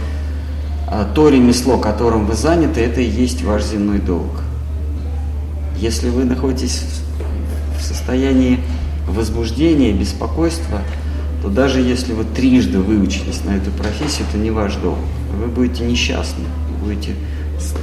а, 0.89 1.05
то 1.05 1.29
ремесло, 1.29 1.79
которым 1.79 2.27
вы 2.27 2.35
заняты, 2.35 2.81
это 2.81 3.01
и 3.01 3.09
есть 3.09 3.43
ваш 3.43 3.65
земной 3.65 3.99
долг. 3.99 4.31
Если 5.77 6.11
вы 6.11 6.25
находитесь 6.25 6.85
в 7.77 7.83
состоянии 7.83 8.61
возбуждения, 9.09 9.93
беспокойства, 9.93 10.81
то 11.43 11.49
даже 11.49 11.81
если 11.81 12.13
вы 12.13 12.25
трижды 12.25 12.79
выучились 12.79 13.43
на 13.45 13.57
эту 13.57 13.73
профессию, 13.73 14.27
это 14.29 14.39
не 14.39 14.53
ваш 14.53 14.77
долг. 14.77 14.99
Вы 15.33 15.49
будете 15.49 15.85
несчастны, 15.85 16.45
будете 16.81 17.15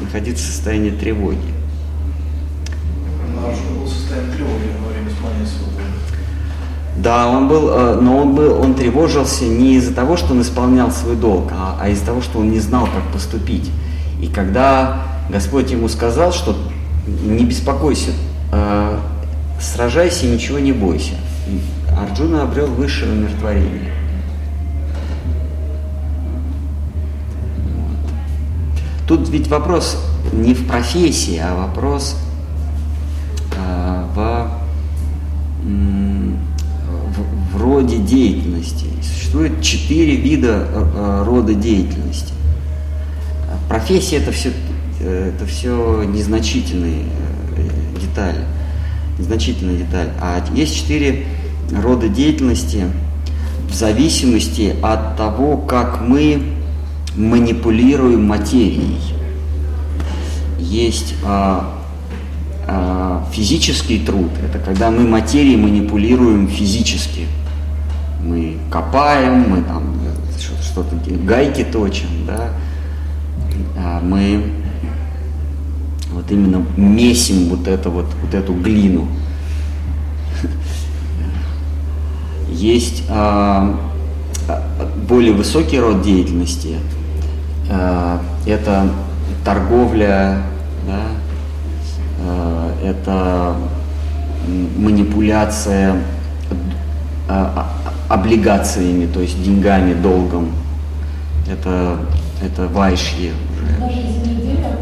находиться 0.02 0.46
в 0.46 0.48
состоянии 0.48 0.91
тревоги. 0.91 1.38
Нарушено 3.36 3.82
был 3.82 3.88
состояние 3.88 4.34
тревоги 4.34 4.70
во 4.82 4.91
время 4.91 5.10
исполнения 5.10 5.46
своего 5.46 5.72
да, 7.04 7.28
он 7.28 7.49
был, 7.49 7.70
э, 7.70 7.99
но 7.99 8.18
он 8.18 8.34
был, 8.34 8.62
он 8.62 8.76
тревожился 8.76 9.43
не 9.43 9.76
из-за 9.76 9.93
того, 9.93 10.16
что 10.16 10.34
он 10.34 10.41
исполнял 10.41 10.89
свой 10.89 11.18
долг, 11.18 11.51
а, 11.51 11.78
а 11.80 11.89
из-за 11.89 12.06
того, 12.06 12.22
что 12.22 12.39
он 12.39 12.49
не 12.49 12.60
знал, 12.60 12.86
как 12.86 13.04
поступить. 13.12 13.70
И 14.22 14.28
когда 14.28 15.04
Господь 15.30 15.70
ему 15.70 15.89
сказал, 15.89 16.32
что 16.32 16.56
не 17.06 17.43
беспокойся, 17.43 18.12
э, 18.54 18.97
сражайся, 19.60 20.28
ничего 20.28 20.60
не 20.60 20.72
бойся, 20.72 21.16
Арджуна 21.99 22.43
обрел 22.43 22.68
высшее 22.68 23.12
умиротворение. 23.12 23.91
Тут 29.06 29.28
ведь 29.28 29.49
вопрос 29.49 29.97
не 30.32 30.54
в 30.54 30.66
профессии, 30.68 31.38
а 31.38 31.54
вопрос 31.54 32.16
роде 37.74 37.98
деятельности. 37.98 38.86
Существует 39.02 39.62
четыре 39.62 40.16
вида 40.16 40.68
э, 40.70 40.92
э, 40.96 41.24
рода 41.26 41.56
деятельности. 41.56 42.34
Профессия 43.68 44.18
это 44.18 44.32
все, 44.32 44.52
э, 45.00 45.32
это 45.36 45.46
все 45.48 46.04
незначительные 46.04 47.06
детали, 48.00 48.46
незначительная 49.18 49.78
деталь. 49.78 50.10
А 50.22 50.44
есть 50.54 50.76
четыре 50.76 51.26
рода 51.72 52.08
деятельности 52.10 52.86
в 53.70 53.74
зависимости 53.74 54.76
от 54.84 55.18
того, 55.18 55.58
как 55.58 56.02
мы 56.02 56.44
манипулируем 57.16 58.26
материей. 58.26 59.00
Есть 60.60 61.16
а, 61.24 61.74
а, 62.68 63.26
физический 63.32 64.00
труд– 64.00 64.32
это 64.44 64.60
когда 64.60 64.90
мы 64.92 65.08
материей 65.08 65.58
манипулируем 65.58 66.48
физически. 66.48 67.28
Мы 68.24 68.58
копаем, 68.72 69.50
мы 69.50 69.62
там 69.64 69.84
что-то 70.62 70.96
гайки 71.26 71.64
точим, 71.64 72.08
да, 72.26 72.50
а 73.78 74.02
мы 74.02 74.52
вот 76.12 76.32
именно 76.32 76.66
месим 76.78 77.50
вот, 77.50 77.68
это 77.68 77.90
вот, 77.90 78.08
вот 78.22 78.34
эту 78.34 78.54
глину. 78.54 79.08
Есть 82.50 83.04
а, 83.10 83.78
более 85.08 85.34
высокий 85.34 85.80
род 85.80 86.02
деятельности, 86.02 86.78
а, 87.70 88.22
это 88.46 88.90
торговля, 89.44 90.44
да, 90.88 91.02
Э, 92.26 92.72
это 92.84 93.56
манипуляция 94.78 95.94
э, 95.94 95.96
а, 97.30 97.68
облигациями, 98.14 99.07
то 99.07 99.22
есть 99.22 99.41
деньгами, 99.43 99.93
долгом. 99.93 100.51
Это, 101.51 101.97
это 102.43 102.68
вайшье 102.68 103.32
уже. 103.32 103.80
Даже 103.80 104.01
земледелие 104.01 104.78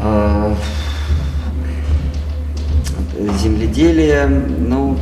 э, 0.00 0.54
Земледелие, 3.40 4.26
ну... 4.26 4.98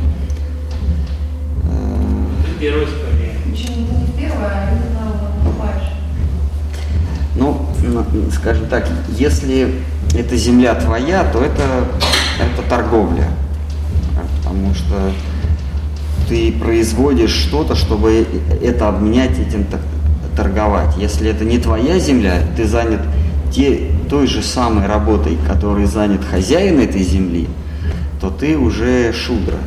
Первое 2.59 2.85
не 3.45 4.07
первое, 4.17 4.47
а? 4.47 4.73
Ну, 7.35 7.67
скажем 8.31 8.67
так, 8.67 8.87
если 9.17 9.73
эта 10.15 10.37
земля 10.37 10.75
твоя, 10.75 11.23
то 11.23 11.39
это, 11.39 11.87
это 12.39 12.61
торговля. 12.69 13.27
Потому 14.37 14.73
что 14.75 15.11
ты 16.33 16.51
производишь 16.51 17.29
что-то, 17.29 17.75
чтобы 17.75 18.25
это 18.63 18.89
обменять, 18.89 19.37
этим 19.37 19.67
торговать. 20.35 20.97
Если 20.97 21.29
это 21.29 21.45
не 21.45 21.59
твоя 21.59 21.99
земля, 21.99 22.41
ты 22.57 22.65
занят 22.65 23.01
те, 23.51 23.91
той 24.09 24.25
же 24.25 24.41
самой 24.41 24.87
работой, 24.87 25.37
которой 25.47 25.85
занят 25.85 26.21
хозяин 26.25 26.79
этой 26.79 27.03
земли, 27.03 27.47
то 28.19 28.31
ты 28.31 28.57
уже 28.57 29.13
шудра. 29.13 29.57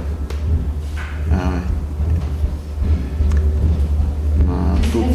А, 1.30 1.52
а, 4.48 4.76
тут, 4.92 5.06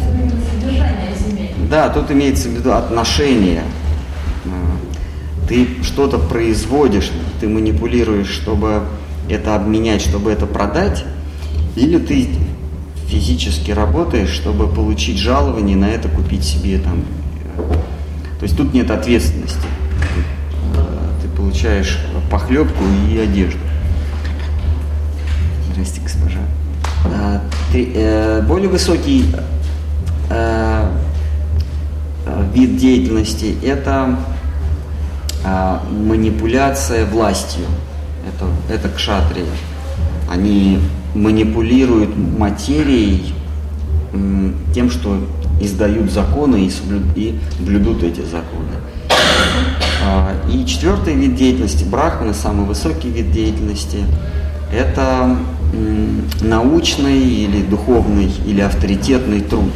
да, 1.68 1.90
тут 1.90 2.10
имеется 2.12 2.48
в 2.48 2.52
виду 2.52 2.72
отношения 2.72 3.62
ты 5.48 5.68
что-то 5.82 6.16
производишь, 6.18 7.10
ты 7.40 7.46
манипулируешь, 7.46 8.30
чтобы 8.30 8.84
это 9.28 9.54
обменять, 9.54 10.00
чтобы 10.00 10.30
это 10.30 10.46
продать, 10.46 11.04
или 11.76 11.98
ты 11.98 12.28
физически 13.08 13.70
работаешь, 13.70 14.30
чтобы 14.30 14.68
получить 14.68 15.18
жалование, 15.18 15.76
на 15.76 15.88
это 15.88 16.08
купить 16.08 16.44
себе 16.44 16.78
там. 16.78 17.04
То 18.38 18.44
есть 18.44 18.56
тут 18.56 18.72
нет 18.72 18.90
ответственности. 18.90 19.66
Ты 21.22 21.28
получаешь 21.28 21.98
похлебку 22.30 22.82
и 23.10 23.18
одежду. 23.18 23.60
Здрасте, 25.70 26.00
госпожа. 26.00 26.40
Э, 27.74 28.42
более 28.42 28.68
высокий 28.68 29.24
э, 30.30 30.90
э, 32.26 32.44
вид 32.54 32.76
деятельности– 32.76 33.56
это 33.62 34.16
манипуляция 35.90 37.04
властью. 37.04 37.64
Это, 38.28 38.46
это 38.72 38.88
кшатрии. 38.88 39.44
Они 40.30 40.78
манипулируют 41.14 42.16
материей 42.16 43.34
тем, 44.74 44.90
что 44.90 45.18
издают 45.60 46.10
законы 46.10 46.66
и, 46.66 46.70
соблюд, 46.70 47.02
и 47.14 47.38
блюдут 47.60 48.02
эти 48.02 48.20
законы. 48.20 48.76
А, 50.04 50.32
и 50.50 50.66
четвертый 50.66 51.14
вид 51.14 51.36
деятельности, 51.36 51.84
брахманы, 51.84 52.34
самый 52.34 52.66
высокий 52.66 53.08
вид 53.08 53.30
деятельности, 53.30 53.98
это 54.72 55.36
научный 56.40 57.20
или 57.20 57.62
духовный 57.62 58.30
или 58.46 58.60
авторитетный 58.60 59.40
труд. 59.40 59.72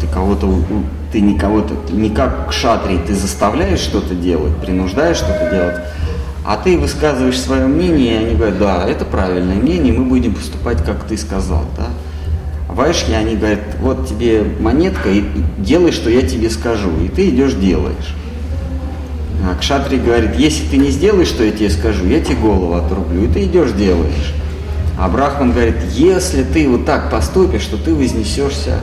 Ты 0.00 0.06
кого-то 0.06 0.62
ты 1.12 1.20
никого-то, 1.20 1.74
не 1.90 2.10
как 2.10 2.52
шатри, 2.52 2.98
ты 3.06 3.14
заставляешь 3.14 3.80
что-то 3.80 4.14
делать, 4.14 4.54
принуждаешь 4.56 5.16
что-то 5.16 5.50
делать, 5.50 5.76
а 6.48 6.56
ты 6.56 6.78
высказываешь 6.78 7.38
свое 7.38 7.66
мнение, 7.66 8.14
и 8.14 8.24
они 8.24 8.34
говорят, 8.34 8.58
да, 8.58 8.88
это 8.88 9.04
правильное 9.04 9.56
мнение, 9.56 9.92
мы 9.92 10.06
будем 10.06 10.34
поступать, 10.34 10.82
как 10.82 11.04
ты 11.04 11.18
сказал, 11.18 11.66
да. 11.76 11.88
А 12.70 12.72
вайшки, 12.72 13.10
они 13.12 13.36
говорят, 13.36 13.60
вот 13.80 14.08
тебе 14.08 14.44
монетка, 14.58 15.10
и 15.10 15.24
делай, 15.58 15.92
что 15.92 16.08
я 16.08 16.22
тебе 16.22 16.48
скажу, 16.48 16.88
и 17.04 17.08
ты 17.08 17.28
идешь 17.28 17.52
делаешь. 17.52 18.14
А 19.44 19.58
Кшатри 19.60 19.98
говорит, 19.98 20.36
если 20.36 20.66
ты 20.66 20.78
не 20.78 20.88
сделаешь, 20.88 21.28
что 21.28 21.44
я 21.44 21.50
тебе 21.50 21.68
скажу, 21.68 22.06
я 22.06 22.18
тебе 22.18 22.36
голову 22.36 22.72
отрублю, 22.76 23.24
и 23.24 23.28
ты 23.28 23.44
идешь 23.44 23.72
делаешь. 23.72 24.32
А 24.98 25.10
Брахман 25.10 25.52
говорит, 25.52 25.76
если 25.92 26.44
ты 26.44 26.66
вот 26.66 26.86
так 26.86 27.10
поступишь, 27.10 27.66
то 27.66 27.76
ты 27.76 27.94
вознесешься 27.94 28.80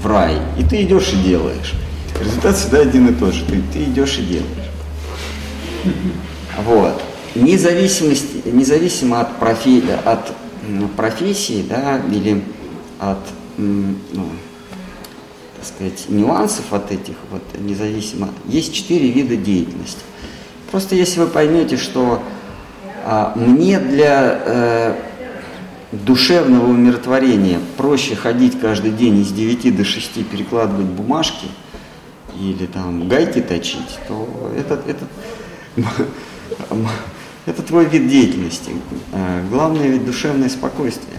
в 0.00 0.06
рай, 0.06 0.36
и 0.56 0.62
ты 0.62 0.82
идешь 0.82 1.12
и 1.14 1.16
делаешь. 1.16 1.74
Результат 2.20 2.56
всегда 2.56 2.82
один 2.82 3.08
и 3.08 3.12
тот 3.12 3.34
же. 3.34 3.44
Ты, 3.44 3.60
ты 3.72 3.82
идешь 3.82 4.18
и 4.18 4.22
делаешь. 4.22 4.70
Вот. 6.58 7.02
Независимость, 7.34 8.46
независимо 8.46 9.20
от, 9.20 9.36
профи, 9.36 9.82
от 10.04 10.32
профессии, 10.96 11.64
да, 11.68 12.00
или 12.10 12.42
от, 12.98 13.18
ну, 13.58 13.94
так 15.56 15.66
сказать, 15.66 16.06
нюансов 16.08 16.72
от 16.72 16.90
этих, 16.90 17.16
вот, 17.30 17.42
независимо, 17.58 18.30
есть 18.46 18.74
четыре 18.74 19.10
вида 19.10 19.36
деятельности. 19.36 20.00
Просто 20.70 20.94
если 20.94 21.20
вы 21.20 21.26
поймете, 21.26 21.76
что 21.76 22.22
а, 23.04 23.32
мне 23.36 23.78
для 23.78 24.40
э, 24.44 24.94
душевного 25.92 26.66
умиротворения 26.66 27.60
проще 27.76 28.16
ходить 28.16 28.58
каждый 28.58 28.90
день 28.90 29.20
из 29.20 29.30
9 29.30 29.76
до 29.76 29.84
6 29.84 30.26
перекладывать 30.28 30.86
бумажки 30.86 31.46
или 32.40 32.66
там 32.66 33.08
гайки 33.08 33.40
точить, 33.40 33.98
то 34.08 34.52
это, 34.58 34.80
это, 34.86 35.04
это 37.46 37.62
твой 37.62 37.86
вид 37.86 38.08
деятельности. 38.08 38.72
А, 39.12 39.46
главное 39.48 39.88
ведь 39.88 40.04
душевное 40.04 40.48
спокойствие. 40.48 41.18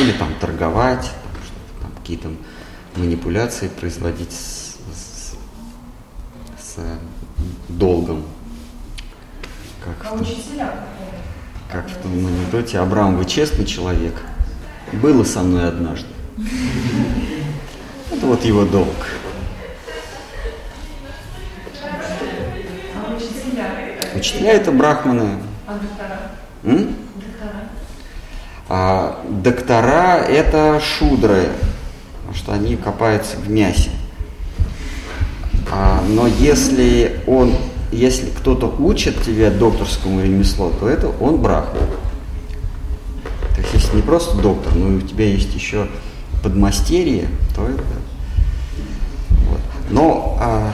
Или 0.00 0.12
там 0.12 0.34
торговать, 0.40 1.10
там, 1.80 1.92
какие-то 1.92 2.30
манипуляции 2.96 3.68
производить 3.68 4.32
с, 4.32 4.76
с, 4.96 5.34
с 6.58 6.98
долгом. 7.68 8.24
Как 9.84 10.12
А 10.12 10.14
в, 10.14 10.22
учителя 10.22 10.86
как 11.70 11.88
в 11.88 11.96
том 12.02 12.12
анекдоте, 12.26 12.78
Абрам, 12.78 13.16
вы 13.16 13.24
честный 13.24 13.64
человек? 13.64 14.14
Было 14.92 15.22
со 15.22 15.40
мной 15.42 15.68
однажды. 15.68 16.08
Это 18.10 18.26
вот 18.26 18.44
его 18.44 18.64
долг. 18.64 18.96
Учителя? 24.20 24.52
Это 24.52 24.70
брахманы. 24.72 25.38
А 25.66 25.72
доктора? 25.72 26.20
М? 26.64 26.94
Доктора? 27.16 27.68
А 28.68 29.24
доктора 29.28 30.16
это 30.28 30.80
шудры, 30.80 31.48
потому 32.18 32.34
что 32.34 32.52
они 32.52 32.76
копаются 32.76 33.36
в 33.36 33.50
мясе. 33.50 33.90
А, 35.72 36.02
но 36.08 36.26
если 36.26 37.20
он, 37.26 37.54
если 37.92 38.30
кто-то 38.30 38.66
учит 38.66 39.22
тебя 39.22 39.50
докторскому 39.50 40.22
ремеслу, 40.22 40.72
то 40.78 40.88
это 40.88 41.08
он 41.20 41.40
брахман. 41.40 41.86
То 43.54 43.60
есть 43.60 43.74
если 43.74 43.96
не 43.96 44.02
просто 44.02 44.36
доктор, 44.38 44.74
но 44.74 44.88
и 44.88 44.96
у 44.96 45.00
тебя 45.00 45.26
есть 45.26 45.54
еще 45.54 45.86
подмастерье, 46.42 47.28
то 47.54 47.66
это. 47.66 47.82
Вот. 49.48 49.60
Но 49.90 50.38
а, 50.40 50.72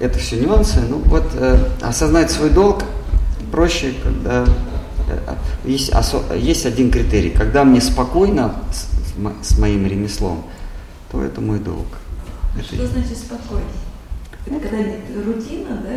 это 0.00 0.18
все 0.18 0.36
нюансы. 0.36 0.80
Ну 0.88 0.98
вот 1.06 1.24
э, 1.34 1.58
осознать 1.82 2.30
свой 2.30 2.50
долг 2.50 2.82
проще, 3.52 3.94
когда 4.02 4.44
э, 5.08 5.34
есть, 5.64 5.90
осо- 5.92 6.36
есть 6.36 6.66
один 6.66 6.90
критерий. 6.90 7.30
Когда 7.30 7.64
мне 7.64 7.80
спокойно 7.80 8.54
с, 8.72 9.12
с 9.12 9.18
мо- 9.18 9.34
с 9.42 9.58
моим 9.58 9.86
ремеслом, 9.86 10.44
то 11.10 11.22
это 11.22 11.40
мой 11.40 11.58
долг. 11.58 11.86
Это- 12.56 12.64
Что 12.74 12.86
значит 12.86 13.16
спокойно? 13.18 13.66
Это 14.48 14.60
когда 14.60 14.78
рутина, 15.24 15.82
да, 15.82 15.90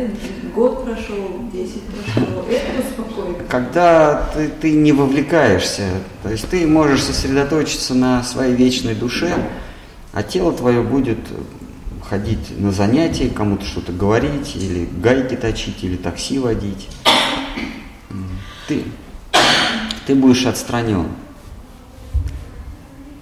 год 0.56 0.84
прошел, 0.84 1.28
10 1.52 1.82
прошел, 1.82 2.44
это 2.50 2.82
спокойно. 2.92 3.36
Когда 3.48 4.28
ты, 4.34 4.48
ты 4.48 4.72
не 4.72 4.90
вовлекаешься, 4.90 5.84
то 6.24 6.30
есть 6.30 6.48
ты 6.48 6.66
можешь 6.66 7.04
сосредоточиться 7.04 7.94
на 7.94 8.24
своей 8.24 8.56
вечной 8.56 8.96
душе, 8.96 9.32
а 10.12 10.24
тело 10.24 10.52
твое 10.52 10.82
будет 10.82 11.18
ходить 12.14 12.58
на 12.60 12.72
занятия, 12.72 13.28
кому-то 13.28 13.64
что-то 13.64 13.92
говорить, 13.92 14.56
или 14.56 14.88
гайки 15.00 15.36
точить, 15.36 15.84
или 15.84 15.94
такси 15.96 16.40
водить. 16.40 16.88
Ты, 18.66 18.82
ты 20.08 20.14
будешь 20.16 20.44
отстранен. 20.44 21.06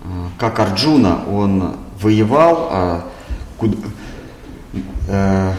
А, 0.03 0.29
Как 0.39 0.59
Арджуна, 0.59 1.23
он 1.31 1.75
воевал, 2.01 2.69
а 2.73 3.05
куда- 3.59 3.77
э, 5.09 5.53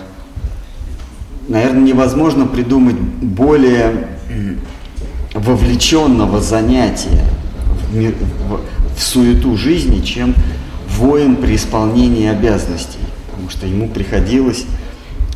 наверное, 1.48 1.82
невозможно 1.84 2.48
придумать 2.48 2.98
более 3.00 4.08
вовлеченного 5.36 6.42
занятия 6.42 7.26
в, 7.92 7.96
в- 7.96 8.62
в 8.98 9.04
суету 9.04 9.56
жизни, 9.56 10.02
чем 10.02 10.34
воин 10.98 11.36
при 11.36 11.56
исполнении 11.56 12.28
обязанностей. 12.28 12.98
Что 13.50 13.66
ему 13.66 13.90
приходилось 13.90 14.66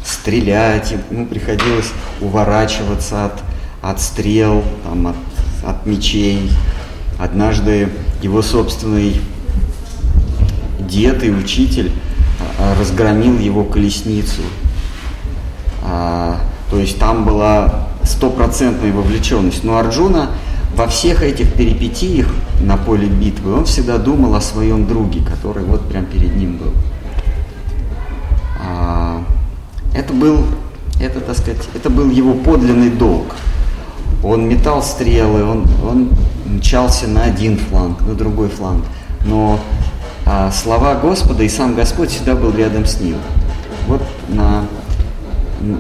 стрелять, 0.05 0.95
ему 1.11 1.25
приходилось 1.25 1.89
уворачиваться 2.21 3.25
от, 3.25 3.41
от 3.81 4.01
стрел, 4.01 4.63
там, 4.83 5.07
от, 5.07 5.15
от 5.65 5.85
мечей. 5.85 6.51
Однажды 7.19 7.89
его 8.21 8.41
собственный 8.41 9.19
дед 10.79 11.23
и 11.23 11.31
учитель 11.31 11.91
а, 12.59 12.79
разгромил 12.79 13.39
его 13.39 13.63
колесницу. 13.63 14.41
А, 15.81 16.39
то 16.69 16.77
есть 16.77 16.99
там 16.99 17.25
была 17.25 17.87
стопроцентная 18.03 18.91
вовлеченность. 18.91 19.63
Но 19.63 19.77
Арджуна 19.77 20.29
во 20.75 20.87
всех 20.87 21.23
этих 21.23 21.53
перипетиях 21.53 22.27
на 22.61 22.77
поле 22.77 23.07
битвы, 23.07 23.53
он 23.53 23.65
всегда 23.65 23.97
думал 23.97 24.35
о 24.35 24.41
своем 24.41 24.87
друге, 24.87 25.21
который 25.23 25.63
вот 25.63 25.87
прям 25.89 26.05
перед 26.05 26.35
ним 26.35 26.57
был. 26.57 26.73
Это 29.95 30.13
был, 30.13 30.45
это, 30.99 31.19
так 31.21 31.37
сказать, 31.37 31.61
это 31.73 31.89
был 31.89 32.09
его 32.09 32.33
подлинный 32.33 32.89
долг. 32.89 33.35
Он 34.23 34.47
метал 34.47 34.81
стрелы, 34.81 35.43
он, 35.43 35.67
он 35.85 36.09
мчался 36.45 37.07
на 37.07 37.23
один 37.23 37.57
фланг, 37.57 38.01
на 38.01 38.15
другой 38.15 38.49
фланг. 38.49 38.85
Но 39.25 39.59
а, 40.25 40.51
слова 40.51 40.95
Господа 40.95 41.43
и 41.43 41.49
сам 41.49 41.75
Господь 41.75 42.09
всегда 42.09 42.35
был 42.35 42.51
рядом 42.55 42.85
с 42.85 42.99
ним. 42.99 43.17
Вот 43.87 44.01
на, 44.29 44.65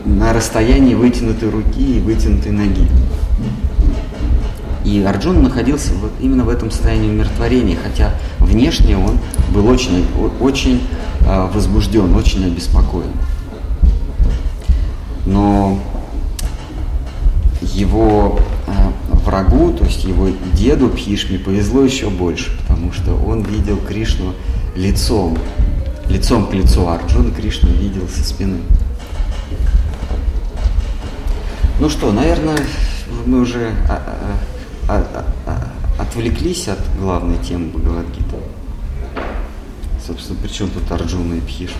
на 0.05 0.33
расстоянии 0.33 0.93
вытянутой 0.93 1.49
руки 1.49 1.97
и 1.97 1.99
вытянутой 2.01 2.51
ноги. 2.51 2.87
И 4.83 5.01
Арджун 5.01 5.41
находился 5.41 5.93
вот 5.93 6.11
именно 6.19 6.43
в 6.43 6.49
этом 6.49 6.69
состоянии 6.69 7.09
умиротворения, 7.09 7.77
хотя 7.81 8.11
внешне 8.39 8.97
он 8.97 9.17
был 9.53 9.67
очень, 9.67 10.05
очень 10.41 10.85
а, 11.25 11.49
возбужден, 11.53 12.13
очень 12.15 12.45
обеспокоен. 12.45 13.11
Но 15.25 15.79
его 17.61 18.39
а, 18.67 18.93
врагу, 19.07 19.73
то 19.73 19.85
есть 19.85 20.03
его 20.03 20.29
деду 20.53 20.89
Пхишме 20.89 21.39
повезло 21.39 21.81
еще 21.81 22.09
больше, 22.09 22.51
потому 22.61 22.91
что 22.91 23.15
он 23.15 23.43
видел 23.43 23.77
Кришну 23.77 24.33
лицом, 24.75 25.37
лицом 26.09 26.47
к 26.47 26.53
лицу, 26.53 26.87
Арджуна 26.87 27.31
Кришну 27.31 27.69
видел 27.69 28.07
со 28.07 28.23
спины. 28.23 28.59
Ну 31.79 31.89
что, 31.89 32.11
наверное, 32.11 32.59
мы 33.25 33.41
уже 33.41 33.73
а, 33.89 34.01
а, 34.87 35.25
а, 35.47 36.01
отвлеклись 36.01 36.67
от 36.67 36.79
главной 36.99 37.37
темы 37.37 37.67
Бхагавадгиты. 37.69 38.35
Собственно, 40.05 40.39
при 40.41 40.49
чем 40.49 40.69
тут 40.69 40.91
Арджуна 40.91 41.35
и 41.35 41.41
Пхишма? 41.41 41.77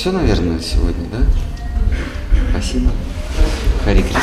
Все, 0.00 0.12
наверное, 0.12 0.58
сегодня, 0.60 1.04
да? 1.12 1.18
Спасибо. 2.52 2.90
Хари 3.84 4.00
Кришна. 4.00 4.22